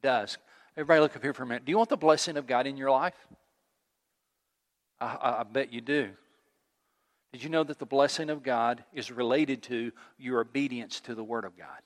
does. 0.02 0.38
Everybody, 0.76 1.02
look 1.02 1.16
up 1.16 1.24
here 1.24 1.34
for 1.34 1.44
a 1.44 1.48
minute. 1.48 1.66
Do 1.66 1.72
you 1.72 1.78
want 1.78 1.90
the 1.90 1.98
blessing 1.98 2.38
of 2.38 2.46
God 2.46 2.68
in 2.68 2.78
your 2.78 2.92
life? 2.92 3.16
I, 5.00 5.06
I, 5.06 5.40
I 5.40 5.44
bet 5.44 5.74
you 5.74 5.82
do. 5.82 6.10
Did 7.32 7.44
you 7.44 7.50
know 7.50 7.64
that 7.64 7.80
the 7.80 7.86
blessing 7.86 8.30
of 8.30 8.44
God 8.44 8.84
is 8.94 9.12
related 9.12 9.64
to 9.64 9.92
your 10.18 10.42
obedience 10.42 11.00
to 11.02 11.16
the 11.16 11.24
Word 11.24 11.46
of 11.46 11.58
God? 11.58 11.82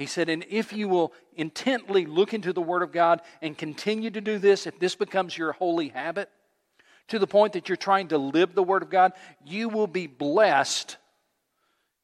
He 0.00 0.06
said, 0.06 0.28
and 0.30 0.44
if 0.48 0.72
you 0.72 0.88
will 0.88 1.12
intently 1.36 2.06
look 2.06 2.34
into 2.34 2.52
the 2.52 2.60
Word 2.60 2.82
of 2.82 2.90
God 2.90 3.20
and 3.42 3.56
continue 3.56 4.10
to 4.10 4.20
do 4.20 4.38
this, 4.38 4.66
if 4.66 4.78
this 4.80 4.96
becomes 4.96 5.36
your 5.36 5.52
holy 5.52 5.88
habit, 5.88 6.30
to 7.08 7.18
the 7.18 7.26
point 7.26 7.52
that 7.52 7.68
you're 7.68 7.76
trying 7.76 8.08
to 8.08 8.18
live 8.18 8.54
the 8.54 8.62
Word 8.62 8.82
of 8.82 8.88
God, 8.88 9.12
you 9.44 9.68
will 9.68 9.86
be 9.86 10.06
blessed 10.06 10.96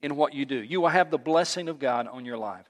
in 0.02 0.14
what 0.14 0.34
you 0.34 0.44
do. 0.44 0.62
You 0.62 0.80
will 0.80 0.88
have 0.88 1.10
the 1.10 1.18
blessing 1.18 1.68
of 1.68 1.78
God 1.78 2.06
on 2.06 2.24
your 2.24 2.36
life. 2.36 2.66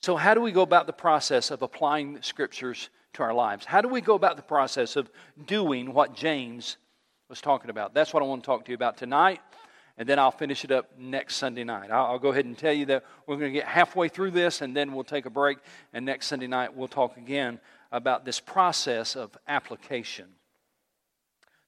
So, 0.00 0.16
how 0.16 0.32
do 0.32 0.40
we 0.40 0.52
go 0.52 0.62
about 0.62 0.86
the 0.86 0.94
process 0.94 1.50
of 1.50 1.60
applying 1.60 2.14
the 2.14 2.22
Scriptures 2.22 2.88
to 3.12 3.22
our 3.22 3.34
lives? 3.34 3.66
How 3.66 3.82
do 3.82 3.88
we 3.88 4.00
go 4.00 4.14
about 4.14 4.36
the 4.36 4.42
process 4.42 4.96
of 4.96 5.10
doing 5.46 5.92
what 5.92 6.14
James 6.14 6.78
was 7.30 7.40
talking 7.40 7.70
about. 7.70 7.94
That's 7.94 8.12
what 8.12 8.22
I 8.22 8.26
want 8.26 8.42
to 8.42 8.46
talk 8.46 8.64
to 8.64 8.72
you 8.72 8.74
about 8.74 8.96
tonight, 8.96 9.40
and 10.00 10.08
then 10.08 10.18
I'll 10.18 10.30
finish 10.30 10.64
it 10.64 10.70
up 10.70 10.98
next 10.98 11.36
Sunday 11.36 11.62
night. 11.62 11.90
I'll, 11.90 12.06
I'll 12.06 12.18
go 12.18 12.30
ahead 12.30 12.46
and 12.46 12.56
tell 12.56 12.72
you 12.72 12.86
that 12.86 13.04
we're 13.26 13.36
going 13.36 13.52
to 13.52 13.58
get 13.58 13.68
halfway 13.68 14.08
through 14.08 14.30
this, 14.30 14.62
and 14.62 14.74
then 14.74 14.94
we'll 14.94 15.04
take 15.04 15.26
a 15.26 15.30
break, 15.30 15.58
and 15.92 16.06
next 16.06 16.28
Sunday 16.28 16.46
night 16.46 16.74
we'll 16.74 16.88
talk 16.88 17.18
again 17.18 17.60
about 17.92 18.24
this 18.24 18.40
process 18.40 19.14
of 19.14 19.36
application. 19.46 20.24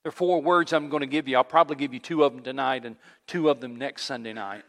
There 0.02 0.08
are 0.08 0.12
four 0.12 0.40
words 0.40 0.72
I'm 0.72 0.88
going 0.88 1.02
to 1.02 1.06
give 1.06 1.28
you. 1.28 1.36
I'll 1.36 1.44
probably 1.44 1.76
give 1.76 1.92
you 1.92 2.00
two 2.00 2.24
of 2.24 2.32
them 2.32 2.42
tonight 2.42 2.86
and 2.86 2.96
two 3.26 3.50
of 3.50 3.60
them 3.60 3.76
next 3.76 4.04
Sunday 4.06 4.32
night. 4.32 4.64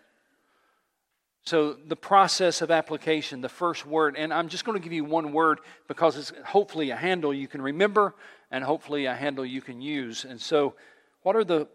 So, 1.45 1.71
the 1.87 1.95
process 1.95 2.61
of 2.61 2.69
application, 2.69 3.39
the 3.39 3.47
first 3.47 3.85
word, 3.85 4.15
and 4.17 4.33
I'm 4.33 4.49
just 4.49 4.65
going 4.65 4.77
to 4.77 4.83
give 4.83 4.93
you 4.93 5.05
one 5.05 5.31
word 5.31 5.59
because 5.87 6.17
it's 6.17 6.33
hopefully 6.45 6.89
a 6.89 6.97
handle 6.97 7.33
you 7.33 7.47
can 7.47 7.61
remember 7.61 8.13
and 8.51 8.61
hopefully 8.61 9.05
a 9.05 9.15
handle 9.15 9.45
you 9.45 9.61
can 9.61 9.81
use. 9.81 10.25
And 10.25 10.39
so, 10.39 10.75
what 11.21 11.37
are 11.37 11.45
the, 11.45 11.69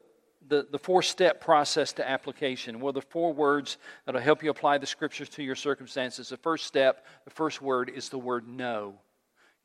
the, 0.47 0.67
the 0.71 0.79
four 0.79 1.03
step 1.03 1.41
process 1.41 1.93
to 1.95 2.09
application? 2.09 2.81
Well, 2.81 2.93
the 2.93 3.03
four 3.03 3.33
words 3.33 3.79
that 4.07 4.15
will 4.15 4.23
help 4.23 4.43
you 4.43 4.51
apply 4.51 4.79
the 4.79 4.87
scriptures 4.87 5.29
to 5.31 5.43
your 5.43 5.57
circumstances. 5.57 6.29
The 6.29 6.37
first 6.37 6.67
step, 6.67 7.07
the 7.25 7.31
first 7.31 7.61
word 7.61 7.91
is 7.91 8.09
the 8.09 8.19
word 8.19 8.47
know. 8.47 8.95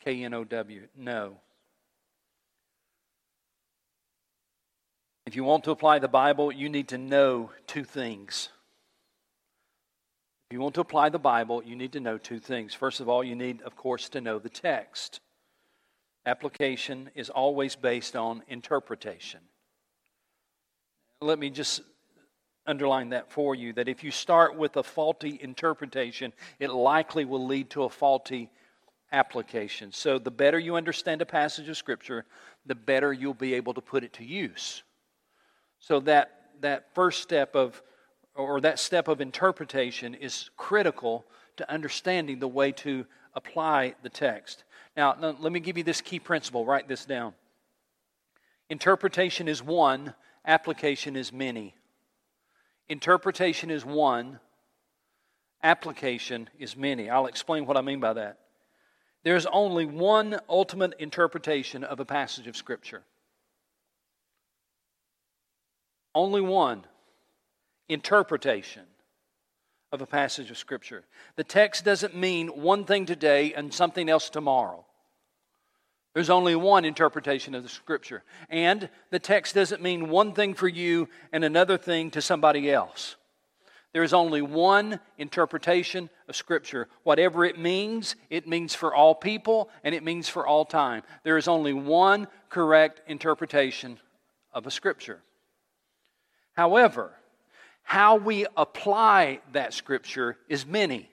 K 0.04 0.24
N 0.24 0.34
O 0.34 0.44
W, 0.44 0.88
know. 0.98 1.38
If 5.26 5.36
you 5.36 5.44
want 5.46 5.64
to 5.64 5.72
apply 5.72 6.00
the 6.00 6.10
Bible, 6.10 6.52
you 6.52 6.68
need 6.68 6.90
to 6.90 6.98
know 6.98 7.52
two 7.66 7.86
things 7.86 8.50
If 10.54 10.56
you 10.56 10.62
want 10.62 10.76
to 10.76 10.82
apply 10.82 11.10
the 11.10 11.18
Bible, 11.18 11.64
you 11.64 11.76
need 11.76 11.94
to 11.94 12.00
know 12.00 12.20
two 12.20 12.38
things. 12.38 12.76
First 12.76 13.00
of 13.00 13.10
all, 13.10 13.24
you 13.24 13.34
need, 13.34 13.64
of 13.64 13.76
course, 13.76 14.08
to 14.10 14.22
know 14.22 14.38
the 14.38 14.50
text. 14.50 15.20
Application 16.28 17.10
is 17.16 17.32
always 17.32 17.76
based 17.76 18.16
on 18.16 18.44
interpretation. 18.48 19.40
Let 21.24 21.40
me 21.40 21.50
just 21.50 21.82
underline 22.68 23.10
that 23.10 23.32
for 23.32 23.56
you 23.56 23.72
that 23.74 23.88
if 23.88 24.04
you 24.04 24.12
start 24.12 24.58
with 24.58 24.76
a 24.76 24.84
faulty 24.84 25.40
interpretation, 25.42 26.34
it 26.60 26.70
likely 26.70 27.24
will 27.24 27.46
lead 27.46 27.70
to 27.72 27.84
a 27.84 27.90
faulty 27.90 28.50
application. 29.12 29.94
So, 29.94 30.20
the 30.20 30.32
better 30.32 30.60
you 30.60 30.76
understand 30.76 31.22
a 31.22 31.26
passage 31.26 31.70
of 31.70 31.78
Scripture, 31.78 32.26
the 32.66 32.76
better 32.76 33.14
you'll 33.14 33.34
be 33.34 33.54
able 33.54 33.74
to 33.74 33.82
put 33.82 34.04
it 34.04 34.12
to 34.14 34.26
use. 34.26 34.84
So, 35.80 36.02
that, 36.02 36.42
that 36.62 36.94
first 36.94 37.22
step 37.22 37.56
of 37.56 37.82
or 38.36 38.60
that 38.62 38.80
step 38.80 39.08
of 39.08 39.22
interpretation 39.22 40.16
is 40.16 40.50
critical 40.58 41.26
to 41.58 41.72
understanding 41.72 42.40
the 42.40 42.48
way 42.48 42.72
to 42.72 43.06
apply 43.36 43.94
the 44.02 44.10
text. 44.10 44.64
Now, 44.98 45.16
let 45.40 45.52
me 45.52 45.60
give 45.60 45.78
you 45.78 45.84
this 45.84 46.02
key 46.02 46.20
principle. 46.20 46.66
Write 46.66 46.88
this 46.88 47.06
down. 47.06 47.34
Interpretation 48.70 49.48
is 49.48 49.62
one, 49.62 50.16
application 50.46 51.16
is 51.16 51.32
many. 51.32 51.76
Interpretation 52.90 53.72
is 53.72 53.86
one, 53.86 54.40
application 55.62 56.50
is 56.60 56.76
many. 56.76 57.10
I'll 57.10 57.28
explain 57.28 57.66
what 57.66 57.78
I 57.78 57.82
mean 57.82 58.00
by 58.00 58.14
that. 58.14 58.40
There's 59.24 59.46
only 59.46 59.86
one 59.86 60.40
ultimate 60.50 60.96
interpretation 61.00 61.84
of 61.84 62.00
a 62.00 62.06
passage 62.06 62.48
of 62.48 62.58
Scripture. 62.58 63.04
Only 66.14 66.42
one 66.42 66.84
interpretation 67.88 68.84
of 69.94 70.02
a 70.02 70.06
passage 70.06 70.52
of 70.52 70.58
Scripture. 70.58 71.06
The 71.38 71.44
text 71.44 71.86
doesn't 71.86 72.16
mean 72.16 72.48
one 72.50 72.84
thing 72.84 73.06
today 73.06 73.54
and 73.54 73.74
something 73.74 74.10
else 74.10 74.30
tomorrow. 74.30 74.86
There's 76.14 76.30
only 76.30 76.56
one 76.56 76.86
interpretation 76.86 77.56
of 77.56 77.64
the 77.64 77.70
Scripture. 77.70 78.24
And 78.50 78.90
the 79.10 79.20
text 79.20 79.56
doesn't 79.56 79.82
mean 79.82 80.10
one 80.10 80.34
thing 80.34 80.54
for 80.54 80.68
you 80.68 81.10
and 81.32 81.44
another 81.44 81.78
thing 81.78 82.12
to 82.12 82.22
somebody 82.22 82.72
else. 82.72 83.16
There 83.94 84.04
is 84.04 84.14
only 84.14 84.42
one 84.42 85.00
interpretation 85.18 86.10
of 86.28 86.36
Scripture. 86.36 86.88
Whatever 87.04 87.46
it 87.46 87.58
means, 87.58 88.16
it 88.30 88.48
means 88.48 88.76
for 88.76 88.94
all 88.94 89.16
people 89.16 89.70
and 89.84 89.94
it 89.94 90.04
means 90.04 90.30
for 90.30 90.46
all 90.46 90.66
time. 90.66 91.04
There 91.24 91.38
is 91.38 91.48
only 91.48 91.74
one 91.74 92.28
correct 92.50 93.02
interpretation 93.08 94.00
of 94.52 94.68
a 94.68 94.72
Scripture. 94.72 95.22
However, 96.54 97.12
how 97.84 98.16
we 98.16 98.46
apply 98.56 99.42
that 99.52 99.74
scripture 99.74 100.38
is 100.48 100.66
many. 100.66 101.10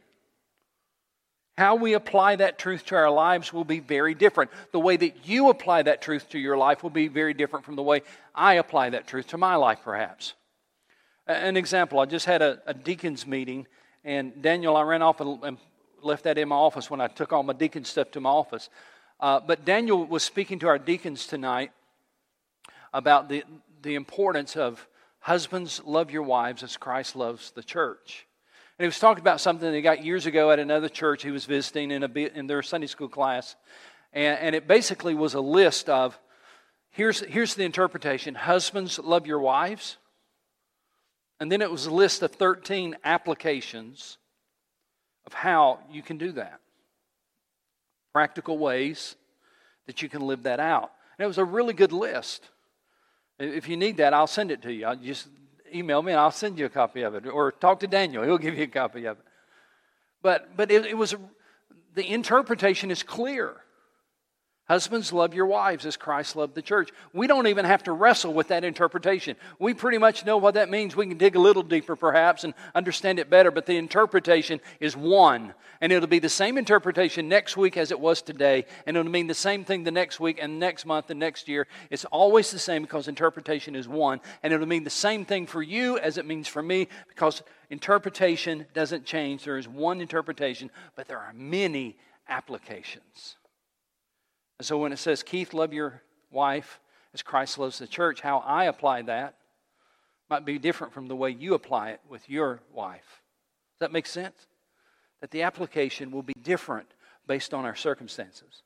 How 1.61 1.75
we 1.75 1.93
apply 1.93 2.37
that 2.37 2.59
truth 2.59 2.87
to 2.87 2.95
our 2.95 3.11
lives 3.11 3.52
will 3.52 3.67
be 3.67 3.81
very 3.81 4.14
different. 4.14 4.50
The 4.73 4.81
way 4.81 4.97
that 4.97 5.29
you 5.29 5.50
apply 5.50 5.83
that 5.83 6.00
truth 6.00 6.31
to 6.31 6.38
your 6.38 6.57
life 6.57 6.83
will 6.83 6.88
be 6.88 7.07
very 7.07 7.35
different 7.35 7.67
from 7.67 7.76
the 7.76 7.83
way 7.83 8.00
I 8.35 8.55
apply 8.55 8.88
that 8.88 9.07
truth 9.07 9.26
to 9.26 9.37
my 9.37 9.57
life, 9.57 9.81
perhaps. 9.85 10.33
An 11.26 11.59
example 11.59 12.00
I 12.00 12.07
just 12.07 12.25
had 12.25 12.40
a, 12.40 12.62
a 12.64 12.73
deacon's 12.73 13.26
meeting, 13.26 13.67
and 14.07 14.40
Daniel, 14.40 14.75
I 14.75 14.81
ran 14.85 15.02
off 15.02 15.21
and, 15.21 15.45
and, 15.45 15.59
left 16.00 16.25
that 16.25 16.38
in 16.38 16.49
my 16.49 16.57
office 16.57 16.88
when 16.90 16.99
I 16.99 17.09
took 17.09 17.31
all 17.31 17.43
my 17.43 17.52
deacon 17.52 17.85
stuff 17.85 18.11
to 18.12 18.23
my 18.23 18.31
office. 18.31 18.71
Uh, 19.21 19.38
but 19.38 19.67
Daniel 19.67 20.07
was 20.07 20.23
speaking 20.23 20.59
to 20.61 20.67
our 20.67 20.79
deacons 20.79 21.26
tonight 21.26 21.73
about 22.95 23.29
the, 23.29 23.45
the 23.83 23.97
importance 23.97 24.57
of 24.57 24.88
Husbands, 25.19 25.83
love 25.85 26.11
your 26.11 26.23
wives 26.23 26.62
as 26.62 26.79
Christ 26.79 27.17
loves 27.17 27.50
the 27.50 27.62
church. 27.62 28.26
And 28.80 28.84
he 28.84 28.88
was 28.88 28.99
talking 28.99 29.20
about 29.20 29.42
something 29.42 29.70
that 29.70 29.76
he 29.76 29.82
got 29.82 30.06
years 30.06 30.25
ago 30.25 30.50
at 30.50 30.58
another 30.58 30.88
church 30.88 31.22
he 31.22 31.30
was 31.30 31.44
visiting 31.44 31.90
in, 31.90 32.02
a, 32.02 32.08
in 32.08 32.46
their 32.46 32.62
Sunday 32.62 32.87
school 32.87 33.10
class. 33.10 33.54
And, 34.14 34.38
and 34.38 34.54
it 34.54 34.66
basically 34.66 35.14
was 35.14 35.34
a 35.34 35.40
list 35.42 35.90
of 35.90 36.18
here's, 36.88 37.20
here's 37.20 37.54
the 37.54 37.64
interpretation 37.64 38.34
Husbands, 38.34 38.99
love 38.99 39.26
your 39.26 39.40
wives. 39.40 39.99
And 41.40 41.52
then 41.52 41.60
it 41.60 41.70
was 41.70 41.84
a 41.84 41.90
list 41.90 42.22
of 42.22 42.32
13 42.32 42.96
applications 43.04 44.16
of 45.26 45.34
how 45.34 45.80
you 45.92 46.00
can 46.00 46.16
do 46.16 46.32
that. 46.32 46.58
Practical 48.14 48.56
ways 48.56 49.14
that 49.88 50.00
you 50.00 50.08
can 50.08 50.22
live 50.22 50.44
that 50.44 50.58
out. 50.58 50.90
And 51.18 51.25
it 51.25 51.28
was 51.28 51.37
a 51.37 51.44
really 51.44 51.75
good 51.75 51.92
list. 51.92 52.49
If 53.38 53.68
you 53.68 53.76
need 53.76 53.99
that, 53.99 54.14
I'll 54.14 54.26
send 54.26 54.50
it 54.50 54.62
to 54.62 54.72
you. 54.72 54.87
I'll 54.87 54.96
just 54.96 55.28
email 55.74 56.02
me 56.02 56.12
and 56.12 56.20
I'll 56.20 56.30
send 56.30 56.58
you 56.58 56.66
a 56.66 56.70
copy 56.70 57.02
of 57.02 57.14
it. 57.14 57.26
Or 57.26 57.52
talk 57.52 57.80
to 57.80 57.86
Daniel, 57.86 58.24
he'll 58.24 58.38
give 58.38 58.56
you 58.56 58.64
a 58.64 58.68
copy 58.68 59.06
of 59.06 59.18
it. 59.18 59.24
But, 60.22 60.56
but 60.56 60.70
it, 60.70 60.86
it 60.86 60.96
was, 60.96 61.14
the 61.94 62.08
interpretation 62.08 62.90
is 62.90 63.02
clear. 63.02 63.56
Husbands, 64.70 65.12
love 65.12 65.34
your 65.34 65.46
wives 65.46 65.84
as 65.84 65.96
Christ 65.96 66.36
loved 66.36 66.54
the 66.54 66.62
church. 66.62 66.90
We 67.12 67.26
don't 67.26 67.48
even 67.48 67.64
have 67.64 67.82
to 67.82 67.92
wrestle 67.92 68.32
with 68.32 68.46
that 68.48 68.62
interpretation. 68.62 69.34
We 69.58 69.74
pretty 69.74 69.98
much 69.98 70.24
know 70.24 70.36
what 70.36 70.54
that 70.54 70.70
means. 70.70 70.94
We 70.94 71.08
can 71.08 71.18
dig 71.18 71.34
a 71.34 71.40
little 71.40 71.64
deeper, 71.64 71.96
perhaps, 71.96 72.44
and 72.44 72.54
understand 72.72 73.18
it 73.18 73.28
better, 73.28 73.50
but 73.50 73.66
the 73.66 73.76
interpretation 73.76 74.60
is 74.78 74.96
one. 74.96 75.54
And 75.80 75.90
it'll 75.90 76.06
be 76.06 76.20
the 76.20 76.28
same 76.28 76.56
interpretation 76.56 77.28
next 77.28 77.56
week 77.56 77.76
as 77.76 77.90
it 77.90 77.98
was 77.98 78.22
today, 78.22 78.64
and 78.86 78.96
it'll 78.96 79.10
mean 79.10 79.26
the 79.26 79.34
same 79.34 79.64
thing 79.64 79.82
the 79.82 79.90
next 79.90 80.20
week, 80.20 80.38
and 80.40 80.60
next 80.60 80.86
month, 80.86 81.10
and 81.10 81.18
next 81.18 81.48
year. 81.48 81.66
It's 81.90 82.04
always 82.04 82.52
the 82.52 82.60
same 82.60 82.82
because 82.82 83.08
interpretation 83.08 83.74
is 83.74 83.88
one. 83.88 84.20
And 84.44 84.52
it'll 84.52 84.68
mean 84.68 84.84
the 84.84 84.90
same 84.90 85.24
thing 85.24 85.48
for 85.48 85.64
you 85.64 85.98
as 85.98 86.16
it 86.16 86.26
means 86.26 86.46
for 86.46 86.62
me 86.62 86.86
because 87.08 87.42
interpretation 87.70 88.66
doesn't 88.72 89.04
change. 89.04 89.42
There 89.42 89.58
is 89.58 89.66
one 89.66 90.00
interpretation, 90.00 90.70
but 90.94 91.08
there 91.08 91.18
are 91.18 91.32
many 91.32 91.96
applications. 92.28 93.34
And 94.61 94.67
so 94.67 94.76
when 94.76 94.93
it 94.93 94.99
says, 94.99 95.23
Keith, 95.23 95.55
love 95.55 95.73
your 95.73 96.02
wife 96.31 96.81
as 97.14 97.23
Christ 97.23 97.59
loves 97.59 97.79
the 97.79 97.87
church, 97.87 98.21
how 98.21 98.40
I 98.40 98.67
apply 98.67 99.00
that 99.00 99.37
might 100.29 100.45
be 100.45 100.59
different 100.59 100.93
from 100.93 101.09
the 101.09 101.17
way 101.17 101.31
you 101.31 101.55
apply 101.55 101.93
it 101.93 102.00
with 102.11 102.29
your 102.29 102.61
wife. 102.71 103.23
Does 103.73 103.87
that 103.87 103.90
make 103.90 104.05
sense? 104.05 104.37
That 105.23 105.31
the 105.31 105.45
application 105.45 106.11
will 106.11 106.23
be 106.23 106.35
different 106.43 106.88
based 107.26 107.55
on 107.55 107.64
our 107.64 107.75
circumstances. 107.75 108.62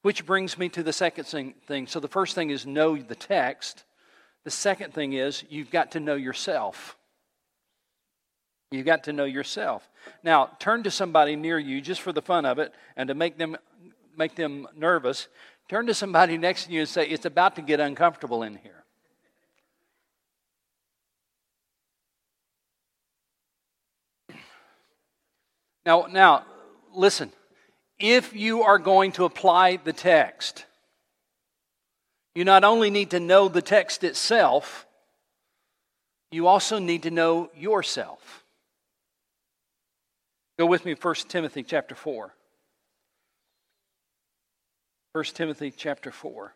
Which 0.00 0.24
brings 0.24 0.56
me 0.56 0.70
to 0.70 0.82
the 0.82 0.90
second 0.90 1.24
thing. 1.66 1.86
So 1.86 2.00
the 2.00 2.08
first 2.08 2.34
thing 2.34 2.48
is 2.48 2.64
know 2.64 2.96
the 2.96 3.14
text. 3.14 3.84
The 4.44 4.50
second 4.50 4.94
thing 4.94 5.12
is 5.12 5.44
you've 5.50 5.70
got 5.70 5.90
to 5.90 6.00
know 6.00 6.16
yourself. 6.16 6.96
You've 8.70 8.86
got 8.86 9.04
to 9.04 9.12
know 9.12 9.24
yourself. 9.24 9.86
Now, 10.22 10.52
turn 10.60 10.84
to 10.84 10.90
somebody 10.90 11.36
near 11.36 11.58
you 11.58 11.82
just 11.82 12.00
for 12.00 12.12
the 12.12 12.22
fun 12.22 12.46
of 12.46 12.58
it 12.58 12.72
and 12.96 13.08
to 13.08 13.14
make 13.14 13.36
them 13.36 13.58
make 14.20 14.34
them 14.34 14.68
nervous. 14.76 15.28
Turn 15.70 15.86
to 15.86 15.94
somebody 15.94 16.36
next 16.36 16.66
to 16.66 16.72
you 16.72 16.80
and 16.80 16.88
say, 16.88 17.08
It's 17.08 17.24
about 17.24 17.56
to 17.56 17.62
get 17.62 17.80
uncomfortable 17.80 18.42
in 18.42 18.56
here. 18.56 18.84
Now, 25.86 26.06
now, 26.10 26.44
listen. 26.94 27.32
If 27.98 28.34
you 28.34 28.62
are 28.62 28.78
going 28.78 29.12
to 29.12 29.24
apply 29.24 29.76
the 29.76 29.92
text, 29.92 30.66
you 32.34 32.44
not 32.44 32.62
only 32.62 32.90
need 32.90 33.10
to 33.10 33.20
know 33.20 33.48
the 33.48 33.62
text 33.62 34.04
itself, 34.04 34.86
you 36.30 36.46
also 36.46 36.78
need 36.78 37.02
to 37.04 37.10
know 37.10 37.50
yourself. 37.54 38.44
Go 40.58 40.66
with 40.66 40.84
me 40.84 40.94
1 40.94 41.14
Timothy 41.28 41.62
chapter 41.62 41.94
4. 41.94 42.34
1 45.12 45.24
Timothy 45.34 45.72
chapter 45.76 46.12
4. 46.12 46.54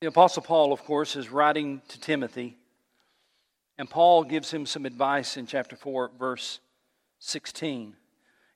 The 0.00 0.06
Apostle 0.06 0.42
Paul, 0.42 0.72
of 0.72 0.84
course, 0.84 1.16
is 1.16 1.28
writing 1.28 1.82
to 1.88 2.00
Timothy, 2.00 2.56
and 3.78 3.90
Paul 3.90 4.22
gives 4.22 4.52
him 4.52 4.64
some 4.64 4.86
advice 4.86 5.36
in 5.36 5.46
chapter 5.46 5.74
4, 5.74 6.12
verse 6.16 6.60
16. 7.18 7.96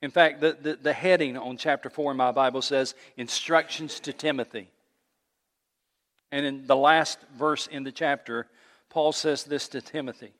In 0.02 0.10
fact, 0.12 0.40
the, 0.40 0.56
the, 0.62 0.76
the, 0.76 0.92
heading 0.92 1.36
on 1.36 1.56
chapter 1.56 1.90
4 1.90 2.12
in 2.12 2.16
my 2.16 2.30
Bible 2.30 2.62
says 2.62 2.94
Instructions 3.16 3.98
to 4.00 4.12
Timothy. 4.12 4.70
And 6.34 6.44
in 6.44 6.66
the 6.66 6.74
last 6.74 7.20
verse 7.38 7.68
in 7.68 7.84
the 7.84 7.92
chapter, 7.92 8.48
Paul 8.90 9.12
says 9.12 9.44
this 9.44 9.68
to 9.68 9.80
Timothy 9.80 10.32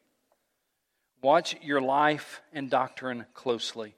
Watch 1.22 1.54
your 1.62 1.80
life 1.80 2.42
and 2.52 2.68
doctrine 2.68 3.26
closely. 3.32 3.94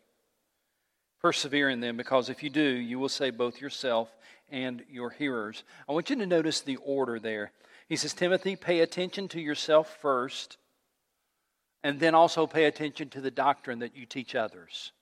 Persevere 1.22 1.70
in 1.70 1.80
them, 1.80 1.96
because 1.96 2.28
if 2.28 2.42
you 2.42 2.50
do, 2.50 2.60
you 2.60 2.98
will 2.98 3.08
save 3.08 3.38
both 3.38 3.62
yourself 3.62 4.14
and 4.50 4.84
your 4.90 5.08
hearers. 5.08 5.64
I 5.88 5.92
want 5.92 6.10
you 6.10 6.16
to 6.16 6.26
notice 6.26 6.60
the 6.60 6.76
order 6.84 7.18
there. 7.18 7.50
He 7.88 7.96
says, 7.96 8.12
Timothy, 8.12 8.56
pay 8.56 8.80
attention 8.80 9.26
to 9.28 9.40
yourself 9.40 9.96
first, 10.02 10.58
and 11.82 11.98
then 11.98 12.14
also 12.14 12.46
pay 12.46 12.66
attention 12.66 13.08
to 13.08 13.22
the 13.22 13.30
doctrine 13.30 13.78
that 13.78 13.96
you 13.96 14.04
teach 14.04 14.34
others. 14.34 14.92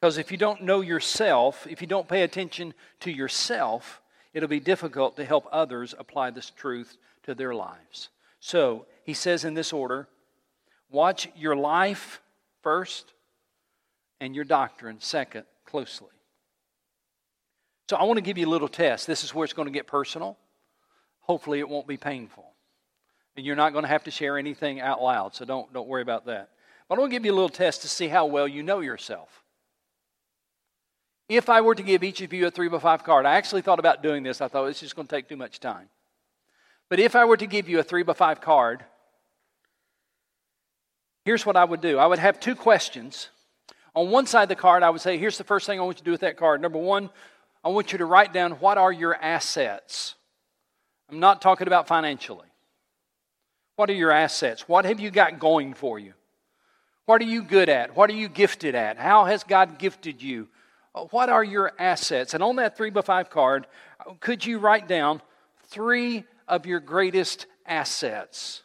Because 0.00 0.18
if 0.18 0.30
you 0.30 0.38
don't 0.38 0.62
know 0.62 0.82
yourself, 0.82 1.66
if 1.68 1.80
you 1.80 1.88
don't 1.88 2.06
pay 2.06 2.22
attention 2.22 2.74
to 3.00 3.10
yourself, 3.10 4.01
it'll 4.32 4.48
be 4.48 4.60
difficult 4.60 5.16
to 5.16 5.24
help 5.24 5.46
others 5.52 5.94
apply 5.98 6.30
this 6.30 6.50
truth 6.50 6.96
to 7.24 7.34
their 7.34 7.54
lives. 7.54 8.08
So, 8.40 8.86
he 9.04 9.14
says 9.14 9.44
in 9.44 9.54
this 9.54 9.72
order 9.72 10.08
watch 10.90 11.28
your 11.36 11.56
life 11.56 12.20
first 12.62 13.12
and 14.20 14.34
your 14.34 14.44
doctrine 14.44 15.00
second 15.00 15.44
closely. 15.64 16.08
So 17.90 17.96
I 17.96 18.04
want 18.04 18.18
to 18.18 18.22
give 18.22 18.38
you 18.38 18.46
a 18.46 18.48
little 18.48 18.68
test. 18.68 19.06
This 19.06 19.24
is 19.24 19.34
where 19.34 19.44
it's 19.44 19.52
going 19.52 19.66
to 19.66 19.72
get 19.72 19.86
personal. 19.86 20.38
Hopefully, 21.20 21.58
it 21.58 21.68
won't 21.68 21.86
be 21.86 21.96
painful. 21.96 22.44
And 23.36 23.44
you're 23.44 23.56
not 23.56 23.72
going 23.72 23.82
to 23.82 23.88
have 23.88 24.04
to 24.04 24.10
share 24.10 24.38
anything 24.38 24.80
out 24.80 25.02
loud, 25.02 25.34
so 25.34 25.44
don't, 25.44 25.72
don't 25.72 25.88
worry 25.88 26.02
about 26.02 26.26
that. 26.26 26.50
But 26.88 26.96
I 26.96 27.00
want 27.00 27.10
to 27.10 27.16
give 27.16 27.24
you 27.24 27.32
a 27.32 27.34
little 27.34 27.48
test 27.48 27.82
to 27.82 27.88
see 27.88 28.08
how 28.08 28.26
well 28.26 28.46
you 28.46 28.62
know 28.62 28.80
yourself. 28.80 29.41
If 31.28 31.48
I 31.48 31.60
were 31.60 31.74
to 31.74 31.82
give 31.82 32.02
each 32.02 32.20
of 32.20 32.32
you 32.32 32.46
a 32.46 32.50
three 32.50 32.68
by 32.68 32.78
five 32.78 33.04
card, 33.04 33.26
I 33.26 33.34
actually 33.36 33.62
thought 33.62 33.78
about 33.78 34.02
doing 34.02 34.22
this. 34.22 34.40
I 34.40 34.48
thought 34.48 34.66
it's 34.66 34.80
just 34.80 34.96
going 34.96 35.06
to 35.06 35.14
take 35.14 35.28
too 35.28 35.36
much 35.36 35.60
time. 35.60 35.88
But 36.88 37.00
if 37.00 37.16
I 37.16 37.24
were 37.24 37.36
to 37.36 37.46
give 37.46 37.68
you 37.68 37.78
a 37.78 37.82
three 37.82 38.02
by 38.02 38.12
five 38.12 38.40
card, 38.40 38.84
here's 41.24 41.46
what 41.46 41.56
I 41.56 41.64
would 41.64 41.80
do 41.80 41.98
I 41.98 42.06
would 42.06 42.18
have 42.18 42.38
two 42.38 42.54
questions. 42.54 43.30
On 43.94 44.10
one 44.10 44.26
side 44.26 44.44
of 44.44 44.48
the 44.48 44.56
card, 44.56 44.82
I 44.82 44.90
would 44.90 45.02
say, 45.02 45.18
here's 45.18 45.36
the 45.36 45.44
first 45.44 45.66
thing 45.66 45.78
I 45.78 45.82
want 45.82 45.96
you 45.96 46.00
to 46.00 46.04
do 46.04 46.10
with 46.12 46.22
that 46.22 46.38
card. 46.38 46.62
Number 46.62 46.78
one, 46.78 47.10
I 47.62 47.68
want 47.68 47.92
you 47.92 47.98
to 47.98 48.06
write 48.06 48.32
down 48.32 48.52
what 48.52 48.78
are 48.78 48.90
your 48.90 49.14
assets. 49.14 50.14
I'm 51.10 51.20
not 51.20 51.42
talking 51.42 51.66
about 51.66 51.86
financially. 51.86 52.48
What 53.76 53.90
are 53.90 53.94
your 53.94 54.10
assets? 54.10 54.68
What 54.68 54.84
have 54.84 54.98
you 54.98 55.10
got 55.10 55.38
going 55.38 55.74
for 55.74 55.98
you? 55.98 56.14
What 57.04 57.20
are 57.20 57.26
you 57.26 57.42
good 57.42 57.68
at? 57.68 57.96
What 57.96 58.08
are 58.10 58.14
you 58.14 58.28
gifted 58.28 58.74
at? 58.74 58.96
How 58.96 59.24
has 59.24 59.44
God 59.44 59.78
gifted 59.78 60.22
you? 60.22 60.48
What 61.10 61.30
are 61.30 61.42
your 61.42 61.72
assets? 61.78 62.34
And 62.34 62.42
on 62.42 62.56
that 62.56 62.76
three 62.76 62.90
by 62.90 63.00
five 63.00 63.30
card, 63.30 63.66
could 64.20 64.44
you 64.44 64.58
write 64.58 64.88
down 64.88 65.22
three 65.68 66.24
of 66.46 66.66
your 66.66 66.80
greatest 66.80 67.46
assets 67.66 68.62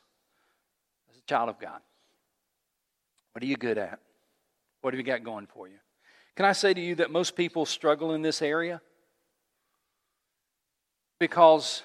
as 1.10 1.18
a 1.18 1.22
child 1.22 1.50
of 1.50 1.60
God? 1.60 1.80
What 3.32 3.44
are 3.44 3.48
you 3.48 3.56
good 3.56 3.78
at? 3.78 4.00
What 4.82 4.94
have 4.94 5.00
you 5.00 5.06
got 5.06 5.24
going 5.24 5.48
for 5.48 5.68
you? 5.68 5.78
Can 6.36 6.46
I 6.46 6.52
say 6.52 6.74
to 6.74 6.82
you 6.82 6.96
that 6.96 7.12
most 7.12 7.36
people 7.36 7.66
struggle 7.66 8.14
in 8.14 8.22
this 8.22 8.42
area? 8.42 8.82
Because 11.20 11.84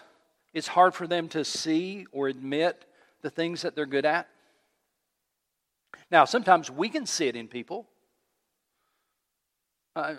it's 0.53 0.69
hard 0.69 0.95
for 0.95 1.07
them 1.07 1.29
to 1.29 1.45
see 1.45 2.07
or 2.13 2.29
admit 2.29 2.85
the 3.23 3.31
things 3.31 3.63
that 3.63 3.77
they're 3.77 3.87
good 3.87 4.05
at. 4.05 4.29
Now, 6.11 6.25
sometimes 6.25 6.71
we 6.71 6.89
can 6.89 7.07
see 7.07 7.29
it 7.29 7.37
in 7.37 7.49
people. 7.49 7.87
Uh, 9.95 10.15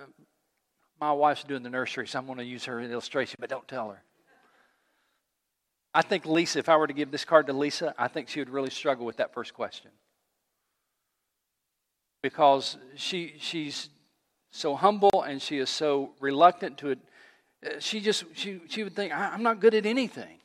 my 1.00 1.12
wife's 1.12 1.44
doing 1.44 1.64
the 1.64 1.70
nursery, 1.70 2.08
so 2.08 2.20
I'm 2.20 2.26
going 2.26 2.38
to 2.38 2.46
use 2.46 2.66
her 2.66 2.80
illustration, 2.80 3.38
but 3.40 3.50
don't 3.50 3.68
tell 3.68 3.90
her. 3.90 4.04
I 5.94 6.02
think 6.02 6.26
Lisa, 6.26 6.60
if 6.60 6.70
I 6.70 6.78
were 6.78 6.88
to 6.88 6.94
give 6.94 7.12
this 7.12 7.26
card 7.26 7.48
to 7.48 7.54
Lisa, 7.54 7.94
I 7.98 8.08
think 8.08 8.30
she 8.30 8.40
would 8.40 8.50
really 8.50 8.70
struggle 8.70 9.06
with 9.06 9.18
that 9.18 9.34
first 9.34 9.54
question. 9.54 9.92
Because 12.22 12.78
she, 12.96 13.36
she's 13.40 13.90
so 14.52 14.76
humble 14.76 15.24
and 15.28 15.42
she 15.42 15.58
is 15.58 15.70
so 15.70 16.12
reluctant 16.20 16.78
to 16.80 16.92
it. 16.92 17.00
Uh, 17.66 17.80
she 17.80 18.00
just, 18.00 18.24
she, 18.34 18.62
she 18.70 18.84
would 18.84 18.96
think, 18.96 19.14
I'm 19.14 19.44
not 19.44 19.60
good 19.60 19.76
at 19.76 19.86
anything. 19.86 20.40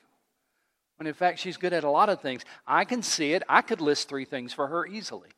When 0.97 1.07
in 1.07 1.15
fact, 1.15 1.39
she's 1.39 1.57
good 1.57 1.73
at 1.73 1.85
a 1.85 1.91
lot 1.91 2.09
of 2.09 2.21
things. 2.21 2.43
I 2.67 2.85
can 2.85 3.03
see 3.03 3.33
it. 3.33 3.43
I 3.49 3.63
could 3.63 3.81
list 3.81 4.09
three 4.09 4.25
things 4.25 4.53
for 4.53 4.67
her 4.67 4.87
easily. 4.87 5.29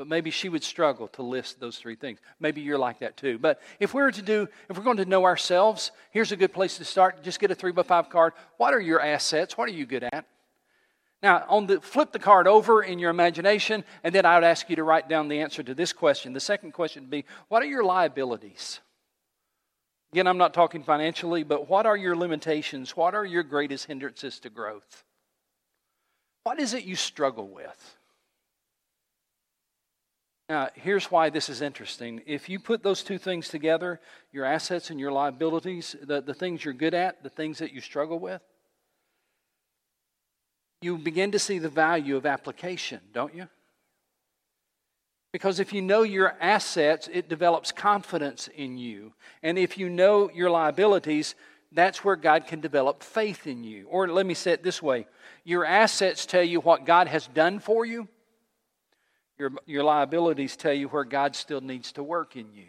But 0.00 0.08
maybe 0.08 0.30
she 0.30 0.48
would 0.48 0.64
struggle 0.64 1.08
to 1.08 1.22
list 1.22 1.60
those 1.60 1.76
three 1.76 1.94
things. 1.94 2.20
Maybe 2.38 2.62
you're 2.62 2.78
like 2.78 3.00
that 3.00 3.18
too. 3.18 3.38
But 3.38 3.60
if 3.78 3.92
we 3.92 4.00
were 4.00 4.10
to 4.10 4.22
do, 4.22 4.48
if 4.70 4.78
we're 4.78 4.82
going 4.82 4.96
to 4.96 5.04
know 5.04 5.26
ourselves, 5.26 5.90
here's 6.10 6.32
a 6.32 6.36
good 6.36 6.54
place 6.54 6.78
to 6.78 6.86
start. 6.86 7.22
Just 7.22 7.38
get 7.38 7.50
a 7.50 7.54
three 7.54 7.70
by 7.70 7.82
five 7.82 8.08
card. 8.08 8.32
What 8.56 8.72
are 8.72 8.80
your 8.80 8.98
assets? 8.98 9.58
What 9.58 9.68
are 9.68 9.72
you 9.72 9.84
good 9.84 10.04
at? 10.04 10.24
Now, 11.22 11.44
on 11.50 11.66
the, 11.66 11.82
flip 11.82 12.12
the 12.12 12.18
card 12.18 12.46
over 12.46 12.82
in 12.82 12.98
your 12.98 13.10
imagination, 13.10 13.84
and 14.02 14.14
then 14.14 14.24
I 14.24 14.36
would 14.36 14.44
ask 14.44 14.70
you 14.70 14.76
to 14.76 14.84
write 14.84 15.06
down 15.06 15.28
the 15.28 15.42
answer 15.42 15.62
to 15.62 15.74
this 15.74 15.92
question. 15.92 16.32
The 16.32 16.40
second 16.40 16.72
question 16.72 17.02
would 17.02 17.10
be 17.10 17.26
What 17.48 17.62
are 17.62 17.66
your 17.66 17.84
liabilities? 17.84 18.80
Again, 20.14 20.26
I'm 20.26 20.38
not 20.38 20.54
talking 20.54 20.82
financially, 20.82 21.42
but 21.42 21.68
what 21.68 21.84
are 21.84 21.94
your 21.94 22.16
limitations? 22.16 22.96
What 22.96 23.14
are 23.14 23.26
your 23.26 23.42
greatest 23.42 23.84
hindrances 23.84 24.40
to 24.40 24.48
growth? 24.48 25.04
What 26.44 26.58
is 26.58 26.72
it 26.72 26.84
you 26.84 26.96
struggle 26.96 27.48
with? 27.48 27.98
Now, 30.50 30.68
here's 30.74 31.12
why 31.12 31.30
this 31.30 31.48
is 31.48 31.62
interesting. 31.62 32.22
If 32.26 32.48
you 32.48 32.58
put 32.58 32.82
those 32.82 33.04
two 33.04 33.18
things 33.18 33.46
together, 33.46 34.00
your 34.32 34.44
assets 34.44 34.90
and 34.90 34.98
your 34.98 35.12
liabilities, 35.12 35.94
the, 36.02 36.20
the 36.20 36.34
things 36.34 36.64
you're 36.64 36.74
good 36.74 36.92
at, 36.92 37.22
the 37.22 37.30
things 37.30 37.58
that 37.58 37.72
you 37.72 37.80
struggle 37.80 38.18
with, 38.18 38.42
you 40.82 40.98
begin 40.98 41.30
to 41.30 41.38
see 41.38 41.60
the 41.60 41.68
value 41.68 42.16
of 42.16 42.26
application, 42.26 42.98
don't 43.14 43.32
you? 43.32 43.46
Because 45.32 45.60
if 45.60 45.72
you 45.72 45.82
know 45.82 46.02
your 46.02 46.34
assets, 46.40 47.08
it 47.12 47.28
develops 47.28 47.70
confidence 47.70 48.48
in 48.48 48.76
you. 48.76 49.12
And 49.44 49.56
if 49.56 49.78
you 49.78 49.88
know 49.88 50.32
your 50.34 50.50
liabilities, 50.50 51.36
that's 51.70 52.04
where 52.04 52.16
God 52.16 52.48
can 52.48 52.58
develop 52.60 53.04
faith 53.04 53.46
in 53.46 53.62
you. 53.62 53.86
Or 53.88 54.08
let 54.08 54.26
me 54.26 54.34
say 54.34 54.50
it 54.50 54.64
this 54.64 54.82
way 54.82 55.06
your 55.44 55.64
assets 55.64 56.26
tell 56.26 56.42
you 56.42 56.58
what 56.58 56.86
God 56.86 57.06
has 57.06 57.28
done 57.28 57.60
for 57.60 57.86
you, 57.86 58.08
your, 59.40 59.52
your 59.64 59.82
liabilities 59.82 60.54
tell 60.54 60.74
you 60.74 60.88
where 60.88 61.02
God 61.02 61.34
still 61.34 61.62
needs 61.62 61.92
to 61.92 62.02
work 62.02 62.36
in 62.36 62.52
you. 62.52 62.66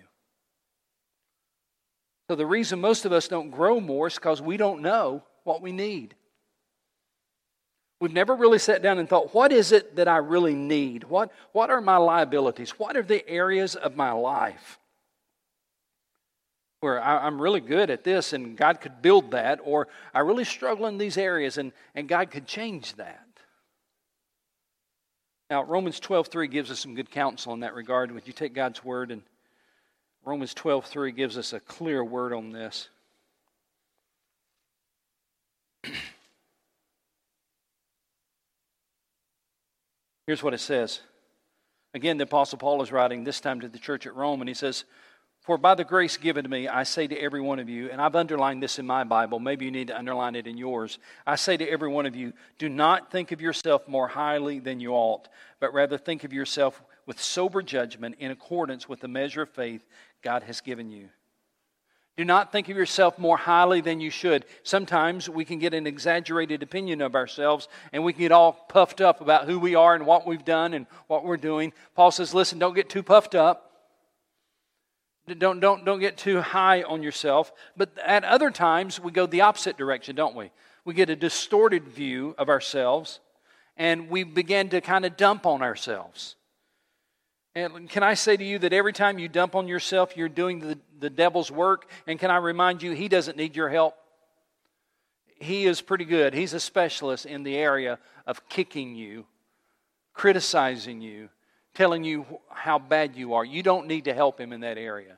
So 2.30 2.36
the 2.38 2.46
reason 2.46 2.80
most 2.80 3.04
of 3.04 3.12
us 3.12 3.28
don't 3.28 3.52
grow 3.52 3.82
more 3.82 4.08
is 4.08 4.16
because 4.16 4.42
we 4.42 4.56
don't 4.56 4.82
know 4.82 5.22
what 5.44 5.62
we 5.62 5.74
need. 5.74 6.16
We've 8.00 8.14
never 8.14 8.34
really 8.34 8.58
sat 8.58 8.82
down 8.82 9.00
and 9.00 9.10
thought, 9.10 9.34
what 9.34 9.52
is 9.52 9.74
it 9.74 9.98
that 9.98 10.08
I 10.08 10.18
really 10.18 10.56
need? 10.56 11.04
What, 11.04 11.32
what 11.52 11.70
are 11.70 11.82
my 11.82 11.98
liabilities? 11.98 12.72
What 12.72 12.96
are 12.96 13.04
the 13.04 13.28
areas 13.28 13.76
of 13.76 13.98
my 13.98 14.14
life 14.14 14.80
where 16.80 17.04
I, 17.04 17.28
am 17.28 17.40
really 17.40 17.60
good 17.60 17.90
at 17.90 18.06
this 18.06 18.32
and 18.32 18.56
God 18.56 18.80
could 18.80 19.02
build 19.02 19.32
that, 19.32 19.60
or 19.64 19.90
I 20.14 20.22
really 20.22 20.46
struggle 20.46 20.88
in 20.88 20.98
these 20.98 21.18
areas 21.18 21.58
and, 21.58 21.74
and 21.94 22.08
God 22.08 22.32
could 22.32 22.48
change 22.48 22.96
that? 22.96 23.31
Now, 25.52 25.64
Romans 25.66 26.00
12.3 26.00 26.50
gives 26.50 26.72
us 26.72 26.80
some 26.80 26.96
good 26.96 27.12
counsel 27.12 27.54
in 27.54 27.60
that 27.60 27.76
regard. 27.76 28.10
Would 28.14 28.26
you 28.26 28.32
take 28.32 28.54
God's 28.54 28.86
word 28.86 29.12
and 29.12 29.22
Romans 30.24 30.54
12.3 30.54 31.14
gives 31.14 31.38
us 31.38 31.52
a 31.52 31.60
clear 31.60 32.06
word 32.06 32.32
on 32.32 32.54
this. 32.54 32.88
Here's 40.26 40.42
what 40.42 40.54
it 40.54 40.62
says. 40.62 41.02
Again, 41.94 42.16
the 42.18 42.24
Apostle 42.24 42.58
Paul 42.58 42.82
is 42.82 42.94
writing 42.94 43.26
this 43.26 43.42
time 43.42 43.60
to 43.60 43.68
the 43.68 43.78
church 43.78 44.08
at 44.08 44.16
Rome, 44.16 44.40
and 44.42 44.48
he 44.48 44.54
says, 44.54 44.86
For 45.42 45.58
by 45.58 45.74
the 45.74 45.84
grace 45.84 46.18
given 46.18 46.44
to 46.44 46.50
me, 46.50 46.68
I 46.68 46.84
say 46.84 47.08
to 47.08 47.18
every 47.18 47.42
one 47.42 47.58
of 47.58 47.68
you, 47.68 47.90
and 47.90 48.00
I've 48.00 48.16
underlined 48.16 48.62
this 48.62 48.78
in 48.78 48.86
my 48.86 49.04
Bible, 49.04 49.40
maybe 49.40 49.66
you 49.66 49.72
need 49.72 49.88
to 49.88 49.98
underline 49.98 50.36
it 50.36 50.46
in 50.46 50.56
yours. 50.56 51.00
I 51.26 51.36
say 51.36 51.58
to 51.58 51.68
every 51.68 51.90
one 51.90 52.06
of 52.06 52.16
you, 52.16 52.34
do 52.60 52.70
not 52.70 53.12
think 53.12 53.32
of 53.32 53.42
yourself 53.42 53.88
more 53.88 54.08
highly 54.08 54.60
than 54.60 54.80
you 54.80 54.92
ought, 54.92 55.30
but 55.60 55.74
rather 55.74 55.98
think 55.98 56.24
of 56.24 56.32
yourself 56.32 56.80
with 57.08 57.20
sober 57.20 57.64
judgment 57.64 58.16
in 58.20 58.30
accordance 58.30 58.88
with 58.88 59.00
the 59.00 59.08
measure 59.08 59.42
of 59.42 59.50
faith 59.50 59.84
God 60.22 60.44
has 60.44 60.62
given 60.62 60.92
you. 60.92 61.10
Do 62.18 62.26
not 62.26 62.52
think 62.52 62.70
of 62.70 62.78
yourself 62.78 63.18
more 63.18 63.38
highly 63.38 63.82
than 63.82 64.00
you 64.00 64.12
should. 64.12 64.46
Sometimes 64.62 65.28
we 65.28 65.44
can 65.44 65.58
get 65.58 65.74
an 65.74 65.88
exaggerated 65.88 66.62
opinion 66.62 67.02
of 67.02 67.16
ourselves 67.16 67.68
and 67.94 68.04
we 68.04 68.14
can 68.14 68.22
get 68.22 68.32
all 68.32 68.54
puffed 68.54 69.02
up 69.02 69.22
about 69.22 69.46
who 69.46 69.58
we 69.58 69.74
are 69.74 69.96
and 69.96 70.06
what 70.06 70.28
we've 70.28 70.46
done 70.46 70.76
and 70.76 70.86
what 71.08 71.24
we're 71.24 71.38
doing. 71.38 71.74
Paul 71.96 72.12
says, 72.12 72.34
listen, 72.34 72.60
don't 72.60 72.76
get 72.76 72.90
too 72.90 73.02
puffed 73.02 73.34
up. 73.34 73.71
Don't, 75.28 75.60
don't, 75.60 75.86
don't 75.86 76.00
get 76.00 76.18
too 76.18 76.42
high 76.42 76.84
on 76.84 77.04
yourself. 77.04 77.52
But 77.78 77.98
at 78.04 78.24
other 78.24 78.52
times, 78.52 79.00
we 79.00 79.12
go 79.12 79.26
the 79.26 79.42
opposite 79.42 79.78
direction, 79.78 80.16
don't 80.16 80.36
we? 80.36 80.52
We 80.84 80.94
get 80.94 81.10
a 81.10 81.16
distorted 81.16 81.88
view 81.88 82.36
of 82.38 82.50
ourselves 82.50 83.20
and 83.78 84.10
we 84.10 84.24
begin 84.24 84.70
to 84.70 84.82
kind 84.82 85.06
of 85.06 85.18
dump 85.18 85.46
on 85.46 85.62
ourselves. 85.62 86.36
And 87.54 87.90
can 87.90 88.04
I 88.04 88.14
say 88.14 88.38
to 88.38 88.44
you 88.44 88.60
that 88.60 88.74
every 88.74 88.94
time 88.94 89.20
you 89.20 89.28
dump 89.28 89.56
on 89.56 89.68
yourself, 89.68 90.16
you're 90.16 90.30
doing 90.30 90.60
the, 90.60 90.80
the 91.00 91.10
devil's 91.10 91.52
work? 91.52 91.90
And 92.08 92.18
can 92.18 92.32
I 92.32 92.38
remind 92.38 92.82
you, 92.82 92.92
he 92.92 93.08
doesn't 93.08 93.38
need 93.38 93.56
your 93.56 93.70
help? 93.70 93.96
He 95.40 95.66
is 95.66 95.82
pretty 95.82 96.06
good. 96.06 96.34
He's 96.34 96.54
a 96.54 96.60
specialist 96.60 97.26
in 97.26 97.44
the 97.44 97.58
area 97.58 98.00
of 98.26 98.48
kicking 98.48 98.96
you, 98.96 99.26
criticizing 100.14 101.02
you, 101.02 101.30
telling 101.74 102.04
you 102.04 102.26
how 102.50 102.80
bad 102.80 103.16
you 103.16 103.34
are. 103.34 103.46
You 103.46 103.64
don't 103.64 103.88
need 103.88 104.06
to 104.06 104.14
help 104.14 104.40
him 104.40 104.54
in 104.54 104.62
that 104.62 104.78
area. 104.78 105.18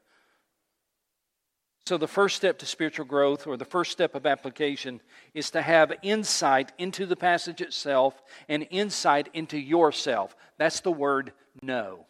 So, 1.86 1.98
the 1.98 2.08
first 2.08 2.38
step 2.38 2.60
to 2.60 2.66
spiritual 2.66 3.06
growth, 3.06 3.46
or 3.46 3.58
the 3.58 3.66
first 3.66 3.92
step 3.92 4.16
of 4.16 4.26
application, 4.26 5.02
is 5.34 5.52
to 5.52 5.62
have 5.62 5.92
insight 6.02 6.72
into 6.78 7.06
the 7.06 7.18
passage 7.18 7.60
itself 7.60 8.22
and 8.48 8.66
insight 8.70 9.28
into 9.34 9.58
yourself. 9.58 10.34
That's 10.58 10.80
the 10.80 10.94
word 10.94 11.34
know. 11.62 12.06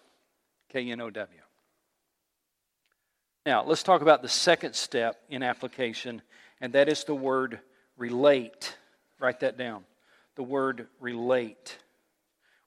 K 0.69 0.91
N 0.91 1.01
O 1.01 1.10
W. 1.10 1.39
Now, 3.45 3.63
let's 3.63 3.84
talk 3.84 4.01
about 4.01 4.21
the 4.21 4.29
second 4.29 4.75
step 4.75 5.19
in 5.29 5.41
application, 5.41 6.21
and 6.62 6.73
that 6.73 6.88
is 6.88 7.03
the 7.03 7.15
word 7.15 7.60
relate. 7.97 8.77
Write 9.19 9.39
that 9.39 9.58
down. 9.58 9.86
The 10.36 10.43
word 10.43 10.88
relate. 10.99 11.77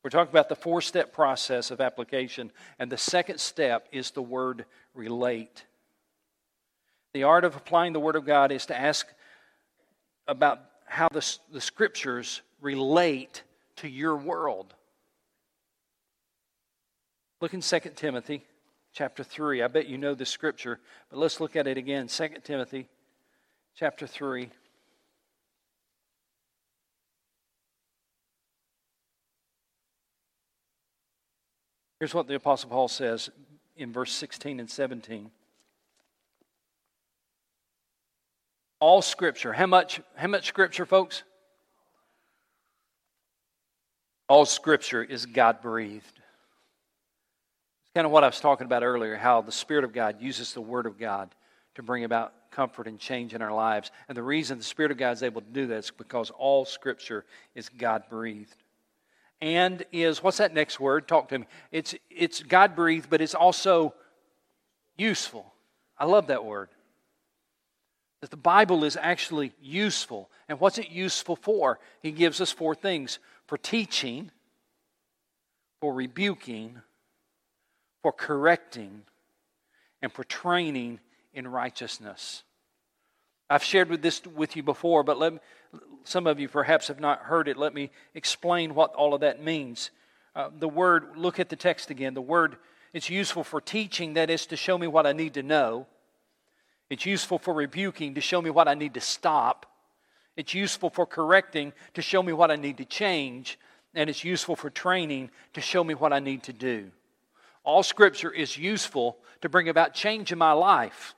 We're 0.07 0.11
talking 0.11 0.31
about 0.31 0.49
the 0.49 0.55
four 0.55 0.81
step 0.83 1.12
process 1.12 1.73
of 1.73 1.81
application, 1.81 2.53
and 2.79 2.92
the 2.92 2.97
second 2.97 3.40
step 3.40 3.88
is 3.90 4.12
the 4.12 4.23
word 4.23 4.64
relate. 4.95 5.64
The 7.12 7.25
art 7.25 7.45
of 7.45 7.57
applying 7.57 7.92
the 7.92 7.99
Word 7.99 8.14
of 8.14 8.25
God 8.25 8.53
is 8.53 8.66
to 8.66 8.81
ask 8.81 9.09
about 10.29 10.61
how 10.85 11.09
the, 11.09 11.27
the 11.53 11.61
Scriptures 11.61 12.42
relate 12.61 13.42
to 13.79 13.88
your 13.88 14.14
world. 14.14 14.75
Look 17.40 17.53
in 17.53 17.61
2 17.61 17.81
Timothy 17.97 18.45
chapter 18.92 19.25
3. 19.25 19.61
I 19.62 19.66
bet 19.66 19.88
you 19.88 19.99
know 19.99 20.14
the 20.14 20.25
scripture, 20.25 20.79
but 21.11 21.19
let's 21.19 21.40
look 21.40 21.57
at 21.57 21.66
it 21.66 21.79
again. 21.79 22.07
2 22.07 22.29
Timothy 22.45 22.87
chapter 23.75 24.07
3. 24.07 24.51
Here's 32.07 32.14
what 32.14 32.29
the 32.29 32.37
Apostle 32.37 32.71
Paul 32.71 32.87
says 32.87 33.31
in 33.77 33.92
verse 33.92 34.12
16 34.12 34.61
and 34.61 34.71
17. 34.71 35.29
All 38.79 39.03
scripture. 39.03 39.53
How 39.53 39.66
much, 39.66 40.01
how 40.14 40.29
much 40.29 40.47
scripture, 40.47 40.87
folks? 40.87 41.25
All 44.29 44.47
scripture 44.47 45.03
is 45.03 45.27
God 45.27 45.61
breathed 45.61 46.05
It's 46.07 47.90
kind 47.92 48.07
of 48.07 48.12
what 48.12 48.23
I 48.23 48.29
was 48.29 48.38
talking 48.38 48.66
about 48.66 48.85
earlier 48.85 49.16
how 49.16 49.42
the 49.42 49.51
Spirit 49.51 49.83
of 49.83 49.92
God 49.92 50.21
uses 50.21 50.55
the 50.55 50.61
Word 50.61 50.87
of 50.87 51.01
God 51.01 51.35
to 51.75 51.83
bring 51.83 52.05
about 52.05 52.33
comfort 52.53 52.87
and 52.87 53.01
change 53.01 53.35
in 53.35 53.42
our 53.42 53.53
lives. 53.53 53.90
And 54.07 54.16
the 54.16 54.23
reason 54.23 54.59
the 54.59 54.64
Spirit 54.64 54.92
of 54.92 54.99
God 54.99 55.11
is 55.11 55.25
able 55.25 55.40
to 55.40 55.51
do 55.51 55.66
that 55.66 55.79
is 55.79 55.90
because 55.90 56.31
all 56.31 56.64
Scripture 56.66 57.25
is 57.57 57.69
God 57.69 58.05
breathed. 58.09 58.62
And 59.40 59.85
is, 59.92 60.22
what's 60.22 60.38
that 60.38 60.55
next 60.55 60.81
word? 60.81 61.07
Talk 61.07 61.29
to 61.29 61.40
me. 61.40 61.46
It's, 61.70 61.94
it's 62.11 62.42
God 62.42 62.75
breathed, 62.75 63.11
but 63.11 63.20
it's 63.20 63.35
also 63.35 63.94
useful. 64.96 65.53
I 65.99 66.07
love 66.07 66.29
that 66.29 66.44
word. 66.44 66.70
That 68.22 68.31
the 68.31 68.37
Bible 68.37 68.83
is 68.85 68.96
actually 68.96 69.53
useful. 69.61 70.31
And 70.49 70.59
what's 70.59 70.79
it 70.79 70.90
useful 70.90 71.37
for? 71.37 71.79
He 72.03 72.12
gives 72.12 72.40
us 72.40 72.51
four 72.51 72.75
things 72.75 73.18
for 73.46 73.59
teaching, 73.59 74.31
for 75.81 75.92
rebuking, 75.92 76.81
for 78.03 78.12
correcting 78.12 79.03
and 80.01 80.11
for 80.12 80.25
training 80.25 81.01
in 81.35 81.46
righteousness. 81.46 82.42
I've 83.49 83.62
shared 83.62 83.90
with 83.90 84.03
this 84.03 84.22
with 84.27 84.57
you 84.57 84.62
before, 84.62 85.03
but 85.03 85.18
let 85.18 85.35
some 86.05 86.27
of 86.27 86.39
you 86.39 86.49
perhaps 86.49 86.89
have 86.89 87.01
not 87.01 87.21
heard 87.21 87.49
it. 87.49 87.57
Let 87.57 87.75
me 87.75 87.91
explain 88.15 88.75
what 88.75 88.95
all 88.95 89.15
of 89.15 89.21
that 89.21 89.43
means. 89.43 89.91
Uh, 90.35 90.51
the 90.59 90.69
word, 90.69 91.17
look 91.17 91.41
at 91.41 91.49
the 91.49 91.57
text 91.57 91.91
again. 91.91 92.15
The 92.15 92.21
word, 92.21 92.57
it's 92.93 93.11
useful 93.11 93.43
for 93.43 93.61
teaching, 93.61 94.15
that 94.15 94.31
is 94.31 94.47
to 94.47 94.57
show 94.57 94.79
me 94.79 94.87
what 94.87 95.07
I 95.07 95.12
need 95.12 95.35
to 95.35 95.43
know. 95.43 95.87
It's 96.89 97.07
useful 97.07 97.39
for 97.39 97.53
rebuking, 97.53 98.15
to 98.15 98.21
show 98.21 98.41
me 98.41 98.51
what 98.51 98.69
I 98.69 98.75
need 98.75 98.95
to 98.95 99.01
stop. 99.01 99.67
It's 100.37 100.55
useful 100.55 100.91
for 100.91 101.07
correcting, 101.07 101.73
to 101.95 102.03
show 102.03 102.23
me 102.23 102.33
what 102.33 102.51
I 102.51 102.57
need 102.57 102.77
to 102.79 102.85
change. 102.85 103.59
And 103.95 104.11
it's 104.11 104.25
useful 104.25 104.55
for 104.57 104.71
training, 104.71 105.31
to 105.55 105.61
show 105.61 105.83
me 105.83 105.95
what 105.95 106.12
I 106.12 106.21
need 106.21 106.43
to 106.45 106.53
do. 106.53 106.91
All 107.65 107.83
scripture 107.83 108.31
is 108.31 108.57
useful 108.57 109.17
to 109.41 109.49
bring 109.49 109.69
about 109.69 109.95
change 109.95 110.31
in 110.31 110.39
my 110.39 110.53
life. 110.53 111.15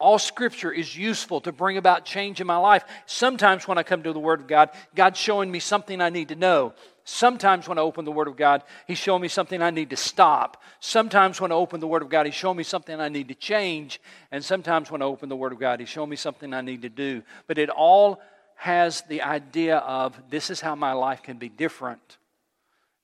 All 0.00 0.18
scripture 0.18 0.72
is 0.72 0.96
useful 0.96 1.40
to 1.42 1.52
bring 1.52 1.76
about 1.76 2.04
change 2.04 2.40
in 2.40 2.46
my 2.46 2.56
life. 2.56 2.84
Sometimes 3.06 3.68
when 3.68 3.78
I 3.78 3.82
come 3.82 4.02
to 4.02 4.12
the 4.12 4.18
Word 4.18 4.40
of 4.40 4.46
God, 4.46 4.70
God's 4.94 5.18
showing 5.18 5.50
me 5.50 5.60
something 5.60 6.00
I 6.00 6.10
need 6.10 6.28
to 6.28 6.34
know. 6.34 6.74
Sometimes 7.04 7.68
when 7.68 7.78
I 7.78 7.82
open 7.82 8.04
the 8.04 8.12
Word 8.12 8.28
of 8.28 8.36
God, 8.36 8.62
He's 8.86 8.98
showing 8.98 9.22
me 9.22 9.28
something 9.28 9.62
I 9.62 9.70
need 9.70 9.90
to 9.90 9.96
stop. 9.96 10.62
Sometimes 10.80 11.40
when 11.40 11.52
I 11.52 11.54
open 11.54 11.80
the 11.80 11.86
Word 11.86 12.02
of 12.02 12.08
God, 12.08 12.26
He's 12.26 12.34
showing 12.34 12.56
me 12.56 12.64
something 12.64 12.98
I 12.98 13.08
need 13.08 13.28
to 13.28 13.34
change. 13.34 14.00
And 14.32 14.44
sometimes 14.44 14.90
when 14.90 15.02
I 15.02 15.04
open 15.04 15.28
the 15.28 15.36
Word 15.36 15.52
of 15.52 15.60
God, 15.60 15.80
He's 15.80 15.88
showing 15.88 16.10
me 16.10 16.16
something 16.16 16.52
I 16.52 16.62
need 16.62 16.82
to 16.82 16.88
do. 16.88 17.22
But 17.46 17.58
it 17.58 17.70
all 17.70 18.20
has 18.56 19.02
the 19.02 19.22
idea 19.22 19.78
of 19.78 20.18
this 20.30 20.50
is 20.50 20.60
how 20.60 20.74
my 20.74 20.92
life 20.92 21.22
can 21.22 21.36
be 21.36 21.48
different 21.48 22.18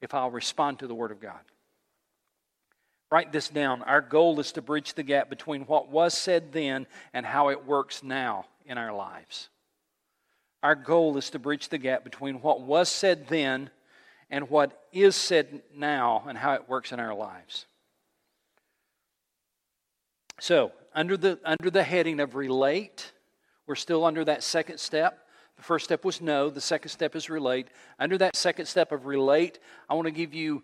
if 0.01 0.15
I'll 0.15 0.31
respond 0.31 0.79
to 0.79 0.87
the 0.87 0.95
Word 0.95 1.13
of 1.13 1.21
God. 1.21 1.41
Write 3.11 3.33
this 3.33 3.49
down. 3.49 3.83
Our 3.83 4.01
goal 4.01 4.39
is 4.39 4.53
to 4.53 4.63
bridge 4.63 4.95
the 4.95 5.03
gap 5.03 5.29
between 5.29 5.63
what 5.63 5.89
was 5.89 6.15
said 6.15 6.53
then 6.53 6.87
and 7.13 7.27
how 7.27 7.49
it 7.49 7.67
works 7.67 8.03
now 8.03 8.47
in 8.67 8.79
our 8.79 8.93
lives. 8.93 9.49
Our 10.63 10.77
goal 10.77 11.17
is 11.17 11.31
to 11.31 11.39
bridge 11.39 11.69
the 11.69 11.79
gap 11.79 12.05
between 12.05 12.37
what 12.37 12.61
was 12.61 12.89
said 12.89 13.27
then 13.29 13.71
and 14.31 14.49
what 14.49 14.87
is 14.93 15.17
said 15.17 15.63
now 15.75 16.25
and 16.29 16.39
how 16.39 16.55
it 16.55 16.69
works 16.69 16.93
in 16.93 17.01
our 17.01 17.15
lives. 17.15 17.67
So, 20.39 20.73
under 20.95 21.17
the, 21.17 21.39
under 21.45 21.71
the 21.71 21.83
heading 21.83 22.21
of 22.21 22.35
relate, 22.35 23.13
we're 23.67 23.75
still 23.75 24.05
under 24.05 24.25
that 24.25 24.43
second 24.43 24.79
step. 24.79 25.27
The 25.57 25.63
first 25.63 25.85
step 25.85 26.05
was 26.05 26.21
know, 26.21 26.49
the 26.49 26.61
second 26.61 26.91
step 26.91 27.17
is 27.17 27.29
relate. 27.29 27.69
Under 27.99 28.17
that 28.19 28.37
second 28.37 28.67
step 28.67 28.93
of 28.93 29.07
relate, 29.07 29.59
I 29.89 29.95
want 29.95 30.07
to 30.07 30.13
give 30.13 30.33
you 30.33 30.63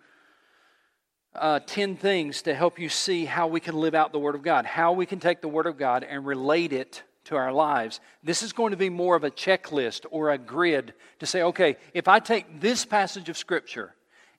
uh, 1.38 1.61
10 1.66 1.96
things 1.96 2.42
to 2.42 2.55
help 2.55 2.79
you 2.79 2.88
see 2.88 3.25
how 3.25 3.46
we 3.46 3.61
can 3.61 3.77
live 3.77 3.94
out 3.94 4.12
the 4.12 4.18
Word 4.18 4.35
of 4.35 4.42
God, 4.42 4.66
how 4.66 4.92
we 4.92 5.07
can 5.07 5.20
take 5.20 5.40
the 5.40 5.49
Word 5.49 5.66
of 5.66 5.79
God 5.79 6.05
and 6.05 6.27
relate 6.27 6.72
it 6.72 7.03
to 7.25 7.37
our 7.37 7.53
lives. 7.53 8.01
This 8.22 8.42
is 8.42 8.53
going 8.53 8.70
to 8.70 8.77
be 8.77 8.88
more 8.88 9.16
of 9.16 9.25
a 9.25 9.31
checklist 9.31 10.07
or 10.11 10.31
a 10.31 10.38
grid 10.38 10.94
to 11.18 11.27
say, 11.27 11.42
okay, 11.42 11.77
if 11.92 12.09
I 12.09 12.20
take 12.20 12.61
this 12.61 12.85
passage 12.85 13.29
of 13.29 13.37
Scripture 13.37 13.94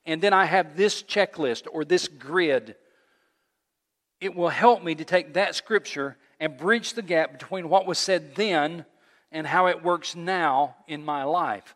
and 0.06 0.22
then 0.22 0.34
I 0.34 0.46
have 0.46 0.78
this 0.78 1.04
checklist 1.04 1.68
or 1.72 1.86
this 1.86 2.08
grid, 2.08 2.76
it 4.20 4.36
will 4.36 4.50
help 4.50 4.84
me 4.84 4.96
to 4.96 5.06
take 5.06 5.34
that 5.34 5.56
Scripture 5.56 6.18
and 6.40 6.58
bridge 6.58 6.94
the 6.94 7.02
gap 7.02 7.34
between 7.34 7.70
what 7.70 7.86
was 7.86 7.98
said 7.98 8.36
then 8.36 8.86
and 9.32 9.46
how 9.46 9.68
it 9.68 9.84
works 9.84 10.16
now 10.16 10.76
in 10.88 11.04
my 11.04 11.24
life. 11.24 11.76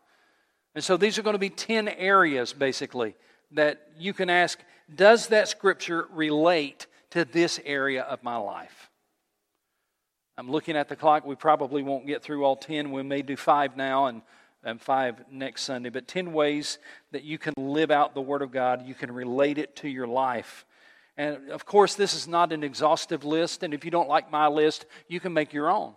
And 0.74 0.82
so 0.82 0.96
these 0.96 1.18
are 1.18 1.22
going 1.22 1.34
to 1.34 1.38
be 1.38 1.50
10 1.50 1.88
areas, 1.88 2.52
basically, 2.52 3.14
that 3.52 3.88
you 3.98 4.14
can 4.14 4.30
ask 4.30 4.58
Does 4.94 5.28
that 5.28 5.48
Scripture 5.48 6.06
relate 6.12 6.86
to 7.10 7.24
this 7.24 7.60
area 7.64 8.02
of 8.02 8.22
my 8.22 8.36
life? 8.36 8.90
I'm 10.38 10.50
looking 10.50 10.76
at 10.76 10.88
the 10.88 10.96
clock. 10.96 11.26
We 11.26 11.34
probably 11.34 11.82
won't 11.82 12.06
get 12.06 12.22
through 12.22 12.44
all 12.44 12.56
10. 12.56 12.90
We 12.90 13.02
may 13.02 13.22
do 13.22 13.36
five 13.36 13.76
now 13.76 14.06
and, 14.06 14.22
and 14.64 14.80
five 14.80 15.22
next 15.30 15.62
Sunday. 15.62 15.90
But 15.90 16.08
10 16.08 16.32
ways 16.32 16.78
that 17.10 17.22
you 17.22 17.38
can 17.38 17.52
live 17.56 17.90
out 17.90 18.14
the 18.14 18.22
Word 18.22 18.42
of 18.42 18.50
God, 18.50 18.86
you 18.86 18.94
can 18.94 19.12
relate 19.12 19.58
it 19.58 19.76
to 19.76 19.88
your 19.88 20.06
life. 20.06 20.64
And 21.16 21.50
of 21.50 21.66
course, 21.66 21.94
this 21.94 22.14
is 22.14 22.26
not 22.26 22.52
an 22.52 22.64
exhaustive 22.64 23.24
list. 23.24 23.62
And 23.62 23.74
if 23.74 23.84
you 23.84 23.90
don't 23.90 24.08
like 24.08 24.30
my 24.30 24.46
list, 24.46 24.86
you 25.06 25.20
can 25.20 25.34
make 25.34 25.52
your 25.52 25.70
own. 25.70 25.94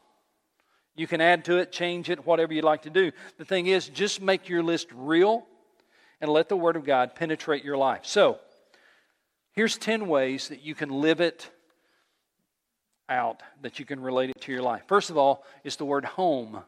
You 0.96 1.08
can 1.08 1.22
add 1.22 1.46
to 1.46 1.58
it, 1.58 1.72
change 1.72 2.10
it, 2.10 2.26
whatever 2.26 2.54
you'd 2.54 2.64
like 2.64 2.84
to 2.84 2.90
do. 2.90 3.12
The 3.38 3.46
thing 3.46 3.68
is, 3.68 3.88
just 3.88 4.22
make 4.22 4.50
your 4.50 4.64
list 4.64 4.88
real 4.94 5.46
and 6.22 6.32
let 6.32 6.50
the 6.50 6.58
Word 6.58 6.76
of 6.76 6.86
God 6.86 7.16
penetrate 7.16 7.64
your 7.64 7.78
life. 7.78 8.02
So, 8.04 8.40
here's 9.56 9.78
10 9.78 10.08
ways 10.08 10.50
that 10.50 10.62
you 10.62 10.76
can 10.76 10.90
live 10.90 11.22
it 11.22 11.50
out 13.10 13.44
that 13.62 13.80
you 13.80 13.86
can 13.86 14.00
relate 14.00 14.30
it 14.30 14.42
to 14.42 14.52
your 14.52 14.62
life. 14.62 14.84
First 14.88 15.10
of 15.10 15.18
all, 15.18 15.44
is 15.64 15.76
the 15.76 15.86
word 15.86 16.06
home. 16.06 16.64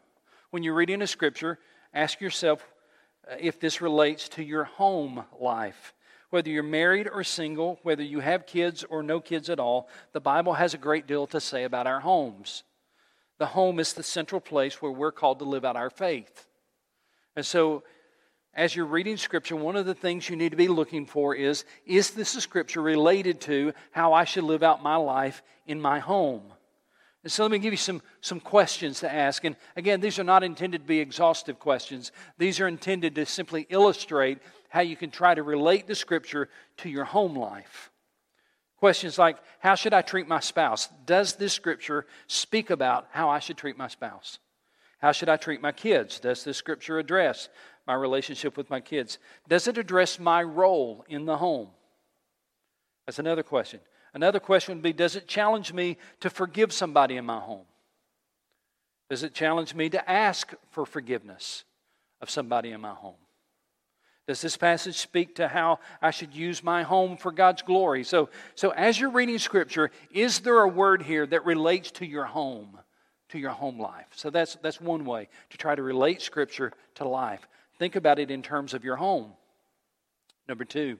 When 0.50 0.62
you're 0.62 0.74
reading 0.74 1.02
a 1.02 1.06
scripture, 1.06 1.58
ask 1.92 2.20
yourself 2.20 2.64
uh, 3.30 3.34
if 3.40 3.60
this 3.60 3.80
relates 3.80 4.28
to 4.30 4.44
your 4.44 4.64
home 4.64 5.24
life. 5.40 5.94
Whether 6.30 6.50
you're 6.50 6.62
married 6.62 7.08
or 7.10 7.24
single, 7.24 7.78
whether 7.82 8.02
you 8.02 8.20
have 8.20 8.46
kids 8.46 8.84
or 8.84 9.02
no 9.02 9.18
kids 9.18 9.48
at 9.48 9.58
all, 9.58 9.88
the 10.12 10.20
Bible 10.20 10.54
has 10.54 10.74
a 10.74 10.78
great 10.78 11.06
deal 11.06 11.26
to 11.28 11.40
say 11.40 11.64
about 11.64 11.86
our 11.86 12.00
homes. 12.00 12.64
The 13.38 13.46
home 13.46 13.80
is 13.80 13.92
the 13.92 14.02
central 14.02 14.40
place 14.40 14.82
where 14.82 14.92
we're 14.92 15.12
called 15.12 15.38
to 15.38 15.44
live 15.44 15.64
out 15.64 15.76
our 15.76 15.90
faith. 15.90 16.46
And 17.34 17.46
so 17.46 17.82
as 18.58 18.74
you're 18.74 18.86
reading 18.86 19.16
Scripture, 19.16 19.54
one 19.54 19.76
of 19.76 19.86
the 19.86 19.94
things 19.94 20.28
you 20.28 20.34
need 20.34 20.50
to 20.50 20.56
be 20.56 20.66
looking 20.66 21.06
for 21.06 21.32
is 21.32 21.64
is 21.86 22.10
this 22.10 22.34
a 22.34 22.40
Scripture 22.40 22.82
related 22.82 23.40
to 23.42 23.72
how 23.92 24.12
I 24.12 24.24
should 24.24 24.42
live 24.42 24.64
out 24.64 24.82
my 24.82 24.96
life 24.96 25.42
in 25.68 25.80
my 25.80 26.00
home? 26.00 26.42
And 27.22 27.30
so 27.30 27.44
let 27.44 27.52
me 27.52 27.60
give 27.60 27.72
you 27.72 27.78
some, 27.78 28.02
some 28.20 28.40
questions 28.40 29.00
to 29.00 29.12
ask. 29.12 29.44
And 29.44 29.54
again, 29.76 30.00
these 30.00 30.18
are 30.18 30.24
not 30.24 30.42
intended 30.42 30.82
to 30.82 30.88
be 30.88 30.98
exhaustive 30.98 31.60
questions, 31.60 32.10
these 32.36 32.58
are 32.58 32.66
intended 32.66 33.14
to 33.14 33.26
simply 33.26 33.64
illustrate 33.70 34.38
how 34.70 34.80
you 34.80 34.96
can 34.96 35.10
try 35.10 35.36
to 35.36 35.42
relate 35.44 35.86
the 35.86 35.94
Scripture 35.94 36.48
to 36.78 36.88
your 36.88 37.04
home 37.04 37.38
life. 37.38 37.92
Questions 38.76 39.18
like 39.18 39.38
How 39.60 39.76
should 39.76 39.94
I 39.94 40.02
treat 40.02 40.26
my 40.26 40.40
spouse? 40.40 40.88
Does 41.06 41.36
this 41.36 41.52
Scripture 41.52 42.06
speak 42.26 42.70
about 42.70 43.06
how 43.12 43.30
I 43.30 43.38
should 43.38 43.56
treat 43.56 43.78
my 43.78 43.88
spouse? 43.88 44.40
How 44.98 45.12
should 45.12 45.28
I 45.28 45.36
treat 45.36 45.62
my 45.62 45.70
kids? 45.70 46.18
Does 46.18 46.42
this 46.42 46.56
Scripture 46.56 46.98
address 46.98 47.48
my 47.88 47.94
relationship 47.94 48.56
with 48.56 48.70
my 48.70 48.80
kids? 48.80 49.18
Does 49.48 49.66
it 49.66 49.78
address 49.78 50.20
my 50.20 50.42
role 50.42 51.04
in 51.08 51.24
the 51.24 51.38
home? 51.38 51.68
That's 53.06 53.18
another 53.18 53.42
question. 53.42 53.80
Another 54.14 54.38
question 54.38 54.76
would 54.76 54.82
be 54.82 54.92
Does 54.92 55.16
it 55.16 55.26
challenge 55.26 55.72
me 55.72 55.96
to 56.20 56.30
forgive 56.30 56.72
somebody 56.72 57.16
in 57.16 57.24
my 57.24 57.40
home? 57.40 57.64
Does 59.08 59.22
it 59.22 59.32
challenge 59.32 59.74
me 59.74 59.88
to 59.88 60.10
ask 60.10 60.52
for 60.70 60.84
forgiveness 60.84 61.64
of 62.20 62.28
somebody 62.28 62.70
in 62.70 62.80
my 62.80 62.92
home? 62.92 63.14
Does 64.26 64.42
this 64.42 64.58
passage 64.58 64.96
speak 64.96 65.36
to 65.36 65.48
how 65.48 65.78
I 66.02 66.10
should 66.10 66.34
use 66.34 66.62
my 66.62 66.82
home 66.82 67.16
for 67.16 67.32
God's 67.32 67.62
glory? 67.62 68.04
So, 68.04 68.28
so 68.54 68.70
as 68.70 69.00
you're 69.00 69.08
reading 69.08 69.38
Scripture, 69.38 69.90
is 70.12 70.40
there 70.40 70.60
a 70.60 70.68
word 70.68 71.00
here 71.00 71.26
that 71.26 71.46
relates 71.46 71.90
to 71.92 72.06
your 72.06 72.26
home, 72.26 72.78
to 73.30 73.38
your 73.38 73.52
home 73.52 73.80
life? 73.80 74.08
So 74.14 74.28
that's, 74.28 74.58
that's 74.60 74.82
one 74.82 75.06
way 75.06 75.30
to 75.48 75.56
try 75.56 75.74
to 75.74 75.82
relate 75.82 76.20
Scripture 76.20 76.74
to 76.96 77.08
life. 77.08 77.48
Think 77.78 77.96
about 77.96 78.18
it 78.18 78.30
in 78.30 78.42
terms 78.42 78.74
of 78.74 78.84
your 78.84 78.96
home. 78.96 79.32
Number 80.48 80.64
two, 80.64 80.98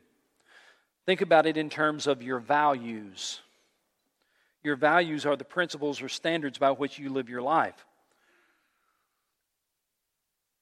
think 1.06 1.20
about 1.20 1.46
it 1.46 1.56
in 1.56 1.70
terms 1.70 2.06
of 2.06 2.22
your 2.22 2.38
values. 2.38 3.40
Your 4.62 4.76
values 4.76 5.24
are 5.26 5.36
the 5.36 5.44
principles 5.44 6.02
or 6.02 6.08
standards 6.08 6.58
by 6.58 6.70
which 6.70 6.98
you 6.98 7.10
live 7.10 7.28
your 7.28 7.42
life. 7.42 7.86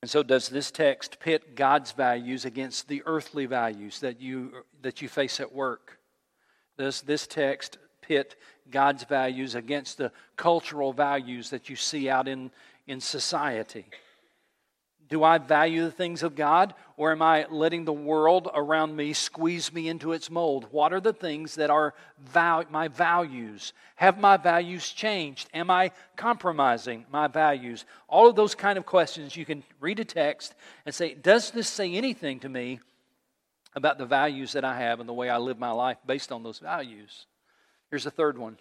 And 0.02 0.10
so, 0.10 0.22
does 0.22 0.48
this 0.48 0.70
text 0.70 1.18
pit 1.18 1.56
God's 1.56 1.92
values 1.92 2.44
against 2.44 2.86
the 2.86 3.02
earthly 3.06 3.46
values 3.46 3.98
that 4.00 4.20
you, 4.20 4.52
that 4.82 5.02
you 5.02 5.08
face 5.08 5.40
at 5.40 5.52
work? 5.52 5.98
Does 6.78 7.00
this 7.00 7.26
text 7.26 7.78
pit 8.02 8.36
God's 8.70 9.04
values 9.04 9.54
against 9.54 9.98
the 9.98 10.12
cultural 10.36 10.92
values 10.92 11.50
that 11.50 11.68
you 11.68 11.76
see 11.76 12.08
out 12.08 12.28
in, 12.28 12.50
in 12.86 13.00
society? 13.00 13.86
Do 15.08 15.22
I 15.22 15.38
value 15.38 15.84
the 15.84 15.90
things 15.90 16.22
of 16.22 16.34
God 16.34 16.74
or 16.96 17.12
am 17.12 17.22
I 17.22 17.46
letting 17.50 17.84
the 17.84 17.92
world 17.92 18.48
around 18.52 18.96
me 18.96 19.12
squeeze 19.12 19.72
me 19.72 19.88
into 19.88 20.12
its 20.12 20.30
mold? 20.30 20.66
What 20.70 20.92
are 20.92 21.00
the 21.00 21.12
things 21.12 21.54
that 21.56 21.70
are 21.70 21.94
val- 22.18 22.64
my 22.70 22.88
values? 22.88 23.72
Have 23.96 24.18
my 24.18 24.36
values 24.36 24.88
changed? 24.88 25.48
Am 25.54 25.70
I 25.70 25.92
compromising 26.16 27.06
my 27.10 27.28
values? 27.28 27.84
All 28.08 28.28
of 28.28 28.36
those 28.36 28.54
kind 28.54 28.78
of 28.78 28.86
questions 28.86 29.36
you 29.36 29.44
can 29.44 29.62
read 29.80 30.00
a 30.00 30.04
text 30.04 30.54
and 30.84 30.94
say, 30.94 31.14
Does 31.14 31.50
this 31.50 31.68
say 31.68 31.94
anything 31.94 32.40
to 32.40 32.48
me 32.48 32.80
about 33.74 33.98
the 33.98 34.06
values 34.06 34.52
that 34.52 34.64
I 34.64 34.78
have 34.78 34.98
and 34.98 35.08
the 35.08 35.14
way 35.14 35.28
I 35.28 35.38
live 35.38 35.58
my 35.58 35.70
life 35.70 35.98
based 36.04 36.32
on 36.32 36.42
those 36.42 36.58
values? 36.58 37.26
Here's 37.90 38.06
a 38.06 38.10
third 38.10 38.38
one 38.38 38.56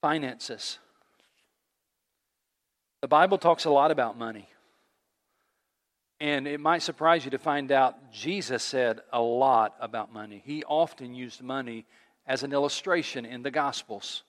finances. 0.00 0.78
The 3.00 3.08
Bible 3.08 3.38
talks 3.38 3.64
a 3.64 3.70
lot 3.70 3.90
about 3.90 4.18
money. 4.18 4.48
And 6.22 6.46
it 6.46 6.60
might 6.60 6.82
surprise 6.82 7.24
you 7.24 7.32
to 7.32 7.38
find 7.38 7.72
out 7.72 8.12
Jesus 8.12 8.62
said 8.62 9.00
a 9.12 9.20
lot 9.20 9.74
about 9.80 10.12
money. 10.12 10.40
He 10.44 10.62
often 10.62 11.16
used 11.16 11.42
money 11.42 11.84
as 12.28 12.44
an 12.44 12.52
illustration 12.52 13.26
in 13.26 13.42
the 13.42 13.50
Gospels. 13.50 14.22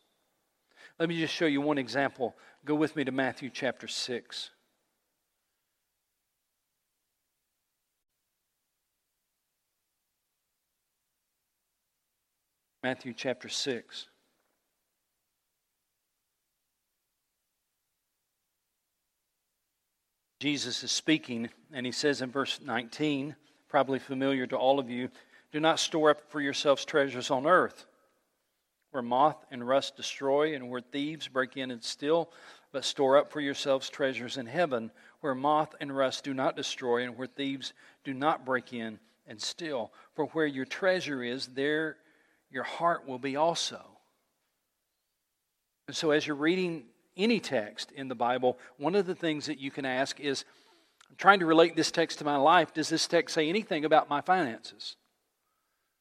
Let 0.98 1.08
me 1.08 1.20
just 1.20 1.36
show 1.36 1.46
you 1.46 1.62
one 1.62 1.78
example. 1.78 2.36
Go 2.66 2.74
with 2.74 2.96
me 2.96 3.04
to 3.04 3.12
Matthew 3.12 3.52
chapter 3.54 3.88
6. 3.88 4.50
Matthew 12.82 13.14
chapter 13.16 13.50
6. 13.50 14.08
Jesus 20.44 20.84
is 20.84 20.92
speaking, 20.92 21.48
and 21.72 21.86
he 21.86 21.94
says 21.94 22.22
in 22.22 22.30
verse 22.30 22.60
19, 22.62 23.34
probably 23.70 23.98
familiar 23.98 24.46
to 24.46 24.58
all 24.58 24.78
of 24.78 24.90
you 24.90 25.08
do 25.54 25.62
not 25.62 25.80
store 25.80 26.10
up 26.10 26.30
for 26.30 26.42
yourselves 26.42 26.84
treasures 26.84 27.32
on 27.32 27.48
earth, 27.48 27.86
where 28.92 29.02
moth 29.02 29.38
and 29.52 29.66
rust 29.66 29.96
destroy, 29.96 30.54
and 30.54 30.70
where 30.70 30.82
thieves 30.82 31.30
break 31.30 31.56
in 31.56 31.72
and 31.72 31.82
steal, 31.82 32.30
but 32.74 32.84
store 32.84 33.18
up 33.18 33.32
for 33.32 33.40
yourselves 33.40 33.90
treasures 33.90 34.36
in 34.36 34.46
heaven, 34.46 34.92
where 35.22 35.34
moth 35.34 35.76
and 35.80 35.96
rust 35.96 36.26
do 36.26 36.34
not 36.34 36.58
destroy, 36.58 37.04
and 37.04 37.18
where 37.18 37.26
thieves 37.26 37.72
do 38.04 38.14
not 38.14 38.44
break 38.44 38.74
in 38.74 39.00
and 39.26 39.42
steal. 39.42 39.94
For 40.14 40.26
where 40.26 40.46
your 40.46 40.66
treasure 40.66 41.24
is, 41.24 41.48
there 41.48 41.96
your 42.52 42.66
heart 42.66 43.08
will 43.08 43.18
be 43.18 43.38
also. 43.38 43.82
And 45.88 45.96
so, 45.96 46.12
as 46.12 46.28
you're 46.28 46.36
reading 46.36 46.84
any 47.16 47.40
text 47.40 47.92
in 47.92 48.08
the 48.08 48.16
Bible, 48.16 48.58
one 48.78 48.96
of 48.96 49.06
the 49.06 49.16
things 49.16 49.46
that 49.46 49.60
you 49.60 49.72
can 49.72 49.86
ask 49.86 50.20
is 50.20 50.46
I'm 51.10 51.16
trying 51.18 51.40
to 51.40 51.46
relate 51.46 51.76
this 51.76 51.92
text 51.92 52.20
to 52.20 52.26
my 52.26 52.38
life. 52.38 52.74
Does 52.74 52.90
this 52.90 53.08
text 53.08 53.36
say 53.36 53.48
anything 53.48 53.86
about 53.86 54.10
my 54.10 54.22
finances? 54.22 54.96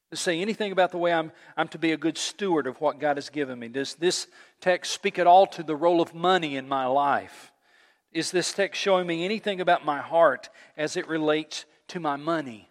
Does 0.09 0.19
say 0.19 0.39
anything 0.39 0.71
about 0.71 0.91
the 0.91 0.97
way 0.97 1.13
I'm, 1.13 1.31
I'm 1.55 1.67
to 1.69 1.77
be 1.77 1.91
a 1.91 1.97
good 1.97 2.17
steward 2.17 2.67
of 2.67 2.81
what 2.81 2.99
God 2.99 3.17
has 3.17 3.29
given 3.29 3.59
me? 3.59 3.67
Does 3.67 3.95
this 3.95 4.27
text 4.61 4.91
speak 4.91 5.19
at 5.19 5.27
all 5.27 5.45
to 5.47 5.63
the 5.63 5.75
role 5.75 6.01
of 6.01 6.15
money 6.15 6.55
in 6.55 6.67
my 6.67 6.85
life? 6.85 7.51
Is 8.11 8.31
this 8.31 8.53
text 8.53 8.79
showing 8.81 9.07
me 9.07 9.25
anything 9.25 9.61
about 9.61 9.85
my 9.85 10.01
heart 10.01 10.49
as 10.77 10.97
it 10.97 11.07
relates 11.07 11.65
to 11.89 11.99
my 11.99 12.15
money? 12.15 12.69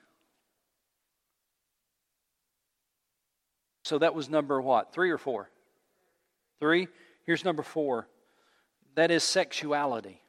So 3.84 3.98
that 3.98 4.14
was 4.14 4.30
number 4.30 4.60
what? 4.60 4.92
Three 4.92 5.10
or 5.10 5.18
four? 5.18 5.50
Three? 6.60 6.88
Here's 7.24 7.44
number 7.44 7.62
four 7.62 8.06
that 8.94 9.10
is 9.10 9.24
sexuality. 9.24 10.20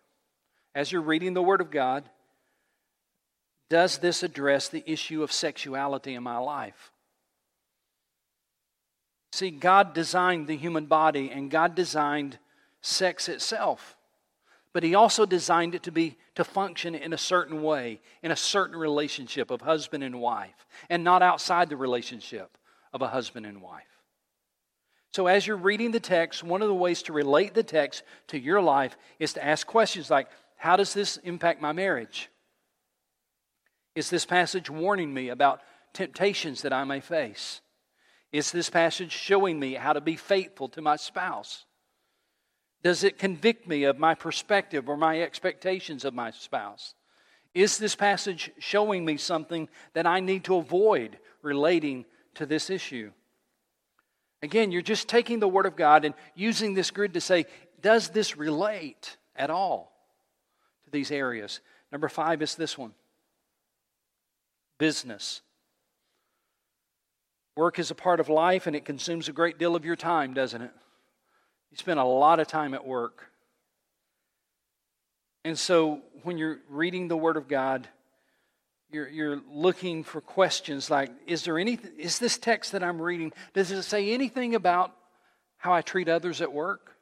As 0.76 0.92
you're 0.92 1.02
reading 1.02 1.34
the 1.34 1.44
Word 1.44 1.62
of 1.62 1.72
God, 1.72 2.04
does 3.70 3.98
this 3.98 4.24
address 4.24 4.68
the 4.70 4.84
issue 4.86 5.24
of 5.24 5.32
sexuality 5.32 6.16
in 6.16 6.24
my 6.24 6.38
life? 6.38 6.92
See, 9.32 9.50
God 9.50 9.94
designed 9.94 10.48
the 10.48 10.58
human 10.58 10.86
body 10.86 11.32
and 11.32 11.50
God 11.50 11.74
designed 11.74 12.38
sex 12.82 13.28
itself. 13.28 13.98
But 14.74 14.84
he 14.84 14.96
also 14.96 15.26
designed 15.26 15.76
it 15.76 15.84
to 15.84 15.92
be 15.92 16.18
to 16.36 16.44
function 16.44 16.96
in 16.96 17.14
a 17.14 17.18
certain 17.18 17.62
way, 17.62 18.02
in 18.24 18.32
a 18.32 18.36
certain 18.36 18.76
relationship 18.76 19.52
of 19.52 19.62
husband 19.62 20.04
and 20.04 20.20
wife, 20.20 20.66
and 20.90 21.04
not 21.04 21.22
outside 21.22 21.70
the 21.70 21.78
relationship 21.78 22.58
of 22.92 23.02
a 23.04 23.08
husband 23.08 23.46
and 23.46 23.62
wife. 23.62 23.93
So, 25.14 25.28
as 25.28 25.46
you're 25.46 25.58
reading 25.58 25.92
the 25.92 26.00
text, 26.00 26.44
one 26.44 26.64
of 26.64 26.68
the 26.68 26.74
ways 26.74 27.04
to 27.04 27.14
relate 27.14 27.54
the 27.54 27.62
text 27.62 28.02
to 28.28 28.40
your 28.40 28.62
life 28.62 28.98
is 29.20 29.34
to 29.34 29.46
ask 29.46 29.68
questions 29.68 30.10
like 30.10 30.28
How 30.58 30.76
does 30.76 30.94
this 30.94 31.18
impact 31.18 31.62
my 31.62 31.72
marriage? 31.72 32.30
Is 33.96 34.10
this 34.10 34.26
passage 34.26 34.72
warning 34.72 35.14
me 35.14 35.30
about 35.30 35.62
temptations 35.94 36.64
that 36.64 36.74
I 36.74 36.84
may 36.84 37.00
face? 37.00 37.62
Is 38.32 38.52
this 38.52 38.72
passage 38.72 39.12
showing 39.12 39.60
me 39.60 39.76
how 39.76 39.94
to 39.94 40.02
be 40.02 40.16
faithful 40.16 40.68
to 40.70 40.82
my 40.82 40.96
spouse? 40.96 41.66
Does 42.84 43.04
it 43.04 43.20
convict 43.20 43.68
me 43.68 43.84
of 43.84 44.00
my 44.00 44.16
perspective 44.16 44.90
or 44.90 44.98
my 44.98 45.22
expectations 45.22 46.06
of 46.06 46.16
my 46.16 46.32
spouse? 46.32 46.96
Is 47.54 47.78
this 47.78 47.96
passage 47.96 48.52
showing 48.58 49.06
me 49.06 49.18
something 49.18 49.70
that 49.94 50.08
I 50.08 50.20
need 50.22 50.44
to 50.46 50.56
avoid 50.56 51.20
relating 51.44 52.06
to 52.34 52.48
this 52.48 52.72
issue? 52.72 53.12
Again, 54.44 54.74
you're 54.74 54.82
just 54.82 55.08
taking 55.08 55.40
the 55.40 55.48
Word 55.48 55.66
of 55.66 55.78
God 55.78 56.04
and 56.04 56.14
using 56.36 56.74
this 56.74 56.92
grid 56.92 57.14
to 57.14 57.22
say, 57.22 57.46
does 57.82 58.10
this 58.10 58.36
relate 58.36 59.16
at 59.38 59.50
all 59.50 59.94
to 60.84 60.92
these 60.92 61.12
areas? 61.12 61.62
Number 61.94 62.10
five 62.10 62.42
is 62.42 62.56
this 62.56 62.78
one 62.78 62.94
business. 64.78 65.42
Work 67.56 67.80
is 67.80 67.90
a 67.90 67.96
part 67.96 68.20
of 68.20 68.28
life 68.28 68.68
and 68.68 68.76
it 68.76 68.84
consumes 68.84 69.30
a 69.30 69.32
great 69.32 69.58
deal 69.58 69.78
of 69.78 69.86
your 69.86 69.96
time, 69.96 70.34
doesn't 70.34 70.62
it? 70.62 70.72
You 71.72 71.78
spend 71.78 72.00
a 72.00 72.04
lot 72.04 72.42
of 72.42 72.48
time 72.48 72.74
at 72.74 72.86
work. 72.86 73.32
And 75.46 75.58
so 75.58 76.02
when 76.24 76.38
you're 76.38 76.60
reading 76.68 77.08
the 77.08 77.16
Word 77.16 77.38
of 77.38 77.48
God, 77.48 77.88
you're, 78.94 79.10
you're 79.10 79.42
looking 79.52 80.04
for 80.04 80.22
questions 80.22 80.90
like 80.90 81.10
is 81.26 81.44
there 81.44 81.58
any, 81.58 81.80
is 81.98 82.20
this 82.20 82.38
text 82.38 82.72
that 82.72 82.84
i'm 82.84 83.02
reading 83.02 83.34
does 83.54 83.72
it 83.72 83.84
say 83.84 84.14
anything 84.14 84.56
about 84.56 84.96
how 85.58 85.74
i 85.74 85.82
treat 85.82 86.08
others 86.08 86.42
at 86.42 86.54
work 86.54 86.94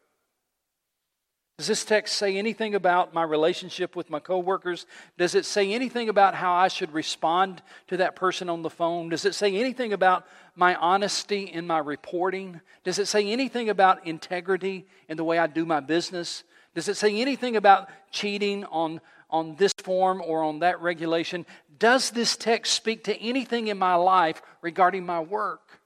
does 1.62 1.68
this 1.68 1.86
text 1.86 2.16
say 2.16 2.38
anything 2.38 2.74
about 2.74 3.14
my 3.14 3.22
relationship 3.22 3.96
with 3.96 4.10
my 4.10 4.20
coworkers? 4.20 4.88
Does 5.20 5.36
it 5.36 5.46
say 5.46 5.74
anything 5.74 6.10
about 6.10 6.34
how 6.34 6.56
I 6.56 6.70
should 6.70 6.92
respond 6.92 7.62
to 7.90 7.98
that 7.98 8.16
person 8.16 8.50
on 8.50 8.64
the 8.64 8.70
phone? 8.72 9.10
Does 9.10 9.26
it 9.26 9.36
say 9.36 9.56
anything 9.56 9.94
about 9.94 10.26
my 10.56 10.74
honesty 10.74 11.44
in 11.44 11.68
my 11.68 11.78
reporting? 11.78 12.62
Does 12.84 12.98
it 12.98 13.08
say 13.08 13.28
anything 13.28 13.70
about 13.70 14.08
integrity 14.08 14.88
in 15.08 15.18
the 15.18 15.24
way 15.24 15.38
I 15.38 15.46
do 15.46 15.64
my 15.64 15.82
business? 15.82 16.44
Does 16.74 16.88
it 16.88 16.98
say 16.98 17.22
anything 17.22 17.56
about 17.56 17.90
cheating 18.10 18.66
on, 18.66 19.00
on 19.32 19.56
this 19.56 19.74
form 19.84 20.22
or 20.26 20.44
on 20.44 20.60
that 20.60 20.82
regulation? 20.82 21.46
Does 21.80 22.12
this 22.12 22.36
text 22.36 22.74
speak 22.74 23.06
to 23.06 23.17
anything 23.20 23.67
in 23.67 23.78
my 23.78 23.96
life 23.96 24.41
regarding 24.62 25.06
my 25.06 25.20
work? 25.20 25.80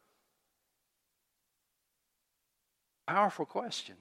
Powerful 3.08 3.46
question. 3.46 3.96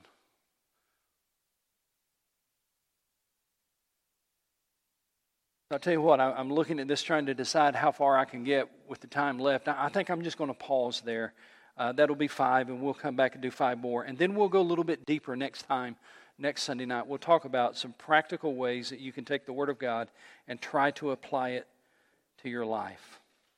I'll 5.70 5.78
tell 5.78 5.92
you 5.92 6.00
what, 6.00 6.20
I'm 6.20 6.52
looking 6.52 6.78
at 6.78 6.87
this 6.87 7.02
trying 7.02 7.26
to 7.26 7.35
decide 7.35 7.74
how 7.74 7.90
far 7.90 8.16
I 8.16 8.24
can 8.26 8.44
get 8.44 8.68
with 8.87 9.00
the 9.00 9.09
time 9.09 9.40
left. 9.40 9.66
I 9.66 9.88
think 9.88 10.09
I'm 10.09 10.22
just 10.22 10.38
going 10.38 10.48
to 10.48 10.54
pause 10.54 11.00
there. 11.00 11.33
Uh, 11.76 11.90
that'll 11.90 12.14
be 12.14 12.28
five, 12.28 12.68
and 12.68 12.80
we'll 12.80 12.94
come 12.94 13.16
back 13.16 13.35
and 13.35 13.42
do 13.42 13.50
five 13.50 13.80
more. 13.80 14.04
And 14.04 14.16
then 14.16 14.37
we'll 14.37 14.48
go 14.48 14.61
a 14.61 14.62
little 14.62 14.85
bit 14.85 15.04
deeper 15.04 15.35
next 15.35 15.62
time, 15.62 15.96
next 16.38 16.62
Sunday 16.62 16.87
night. 16.87 17.07
We'll 17.07 17.18
talk 17.18 17.44
about 17.44 17.77
some 17.77 17.92
practical 17.92 18.55
ways 18.55 18.90
that 18.90 19.01
you 19.01 19.12
can 19.12 19.25
take 19.25 19.47
the 19.47 19.53
Word 19.53 19.68
of 19.68 19.79
God 19.79 20.09
and 20.49 20.61
try 20.61 20.90
to 20.92 21.11
apply 21.11 21.51
it 21.51 21.66
to 22.42 22.49
your 22.49 22.66
life. 22.66 23.20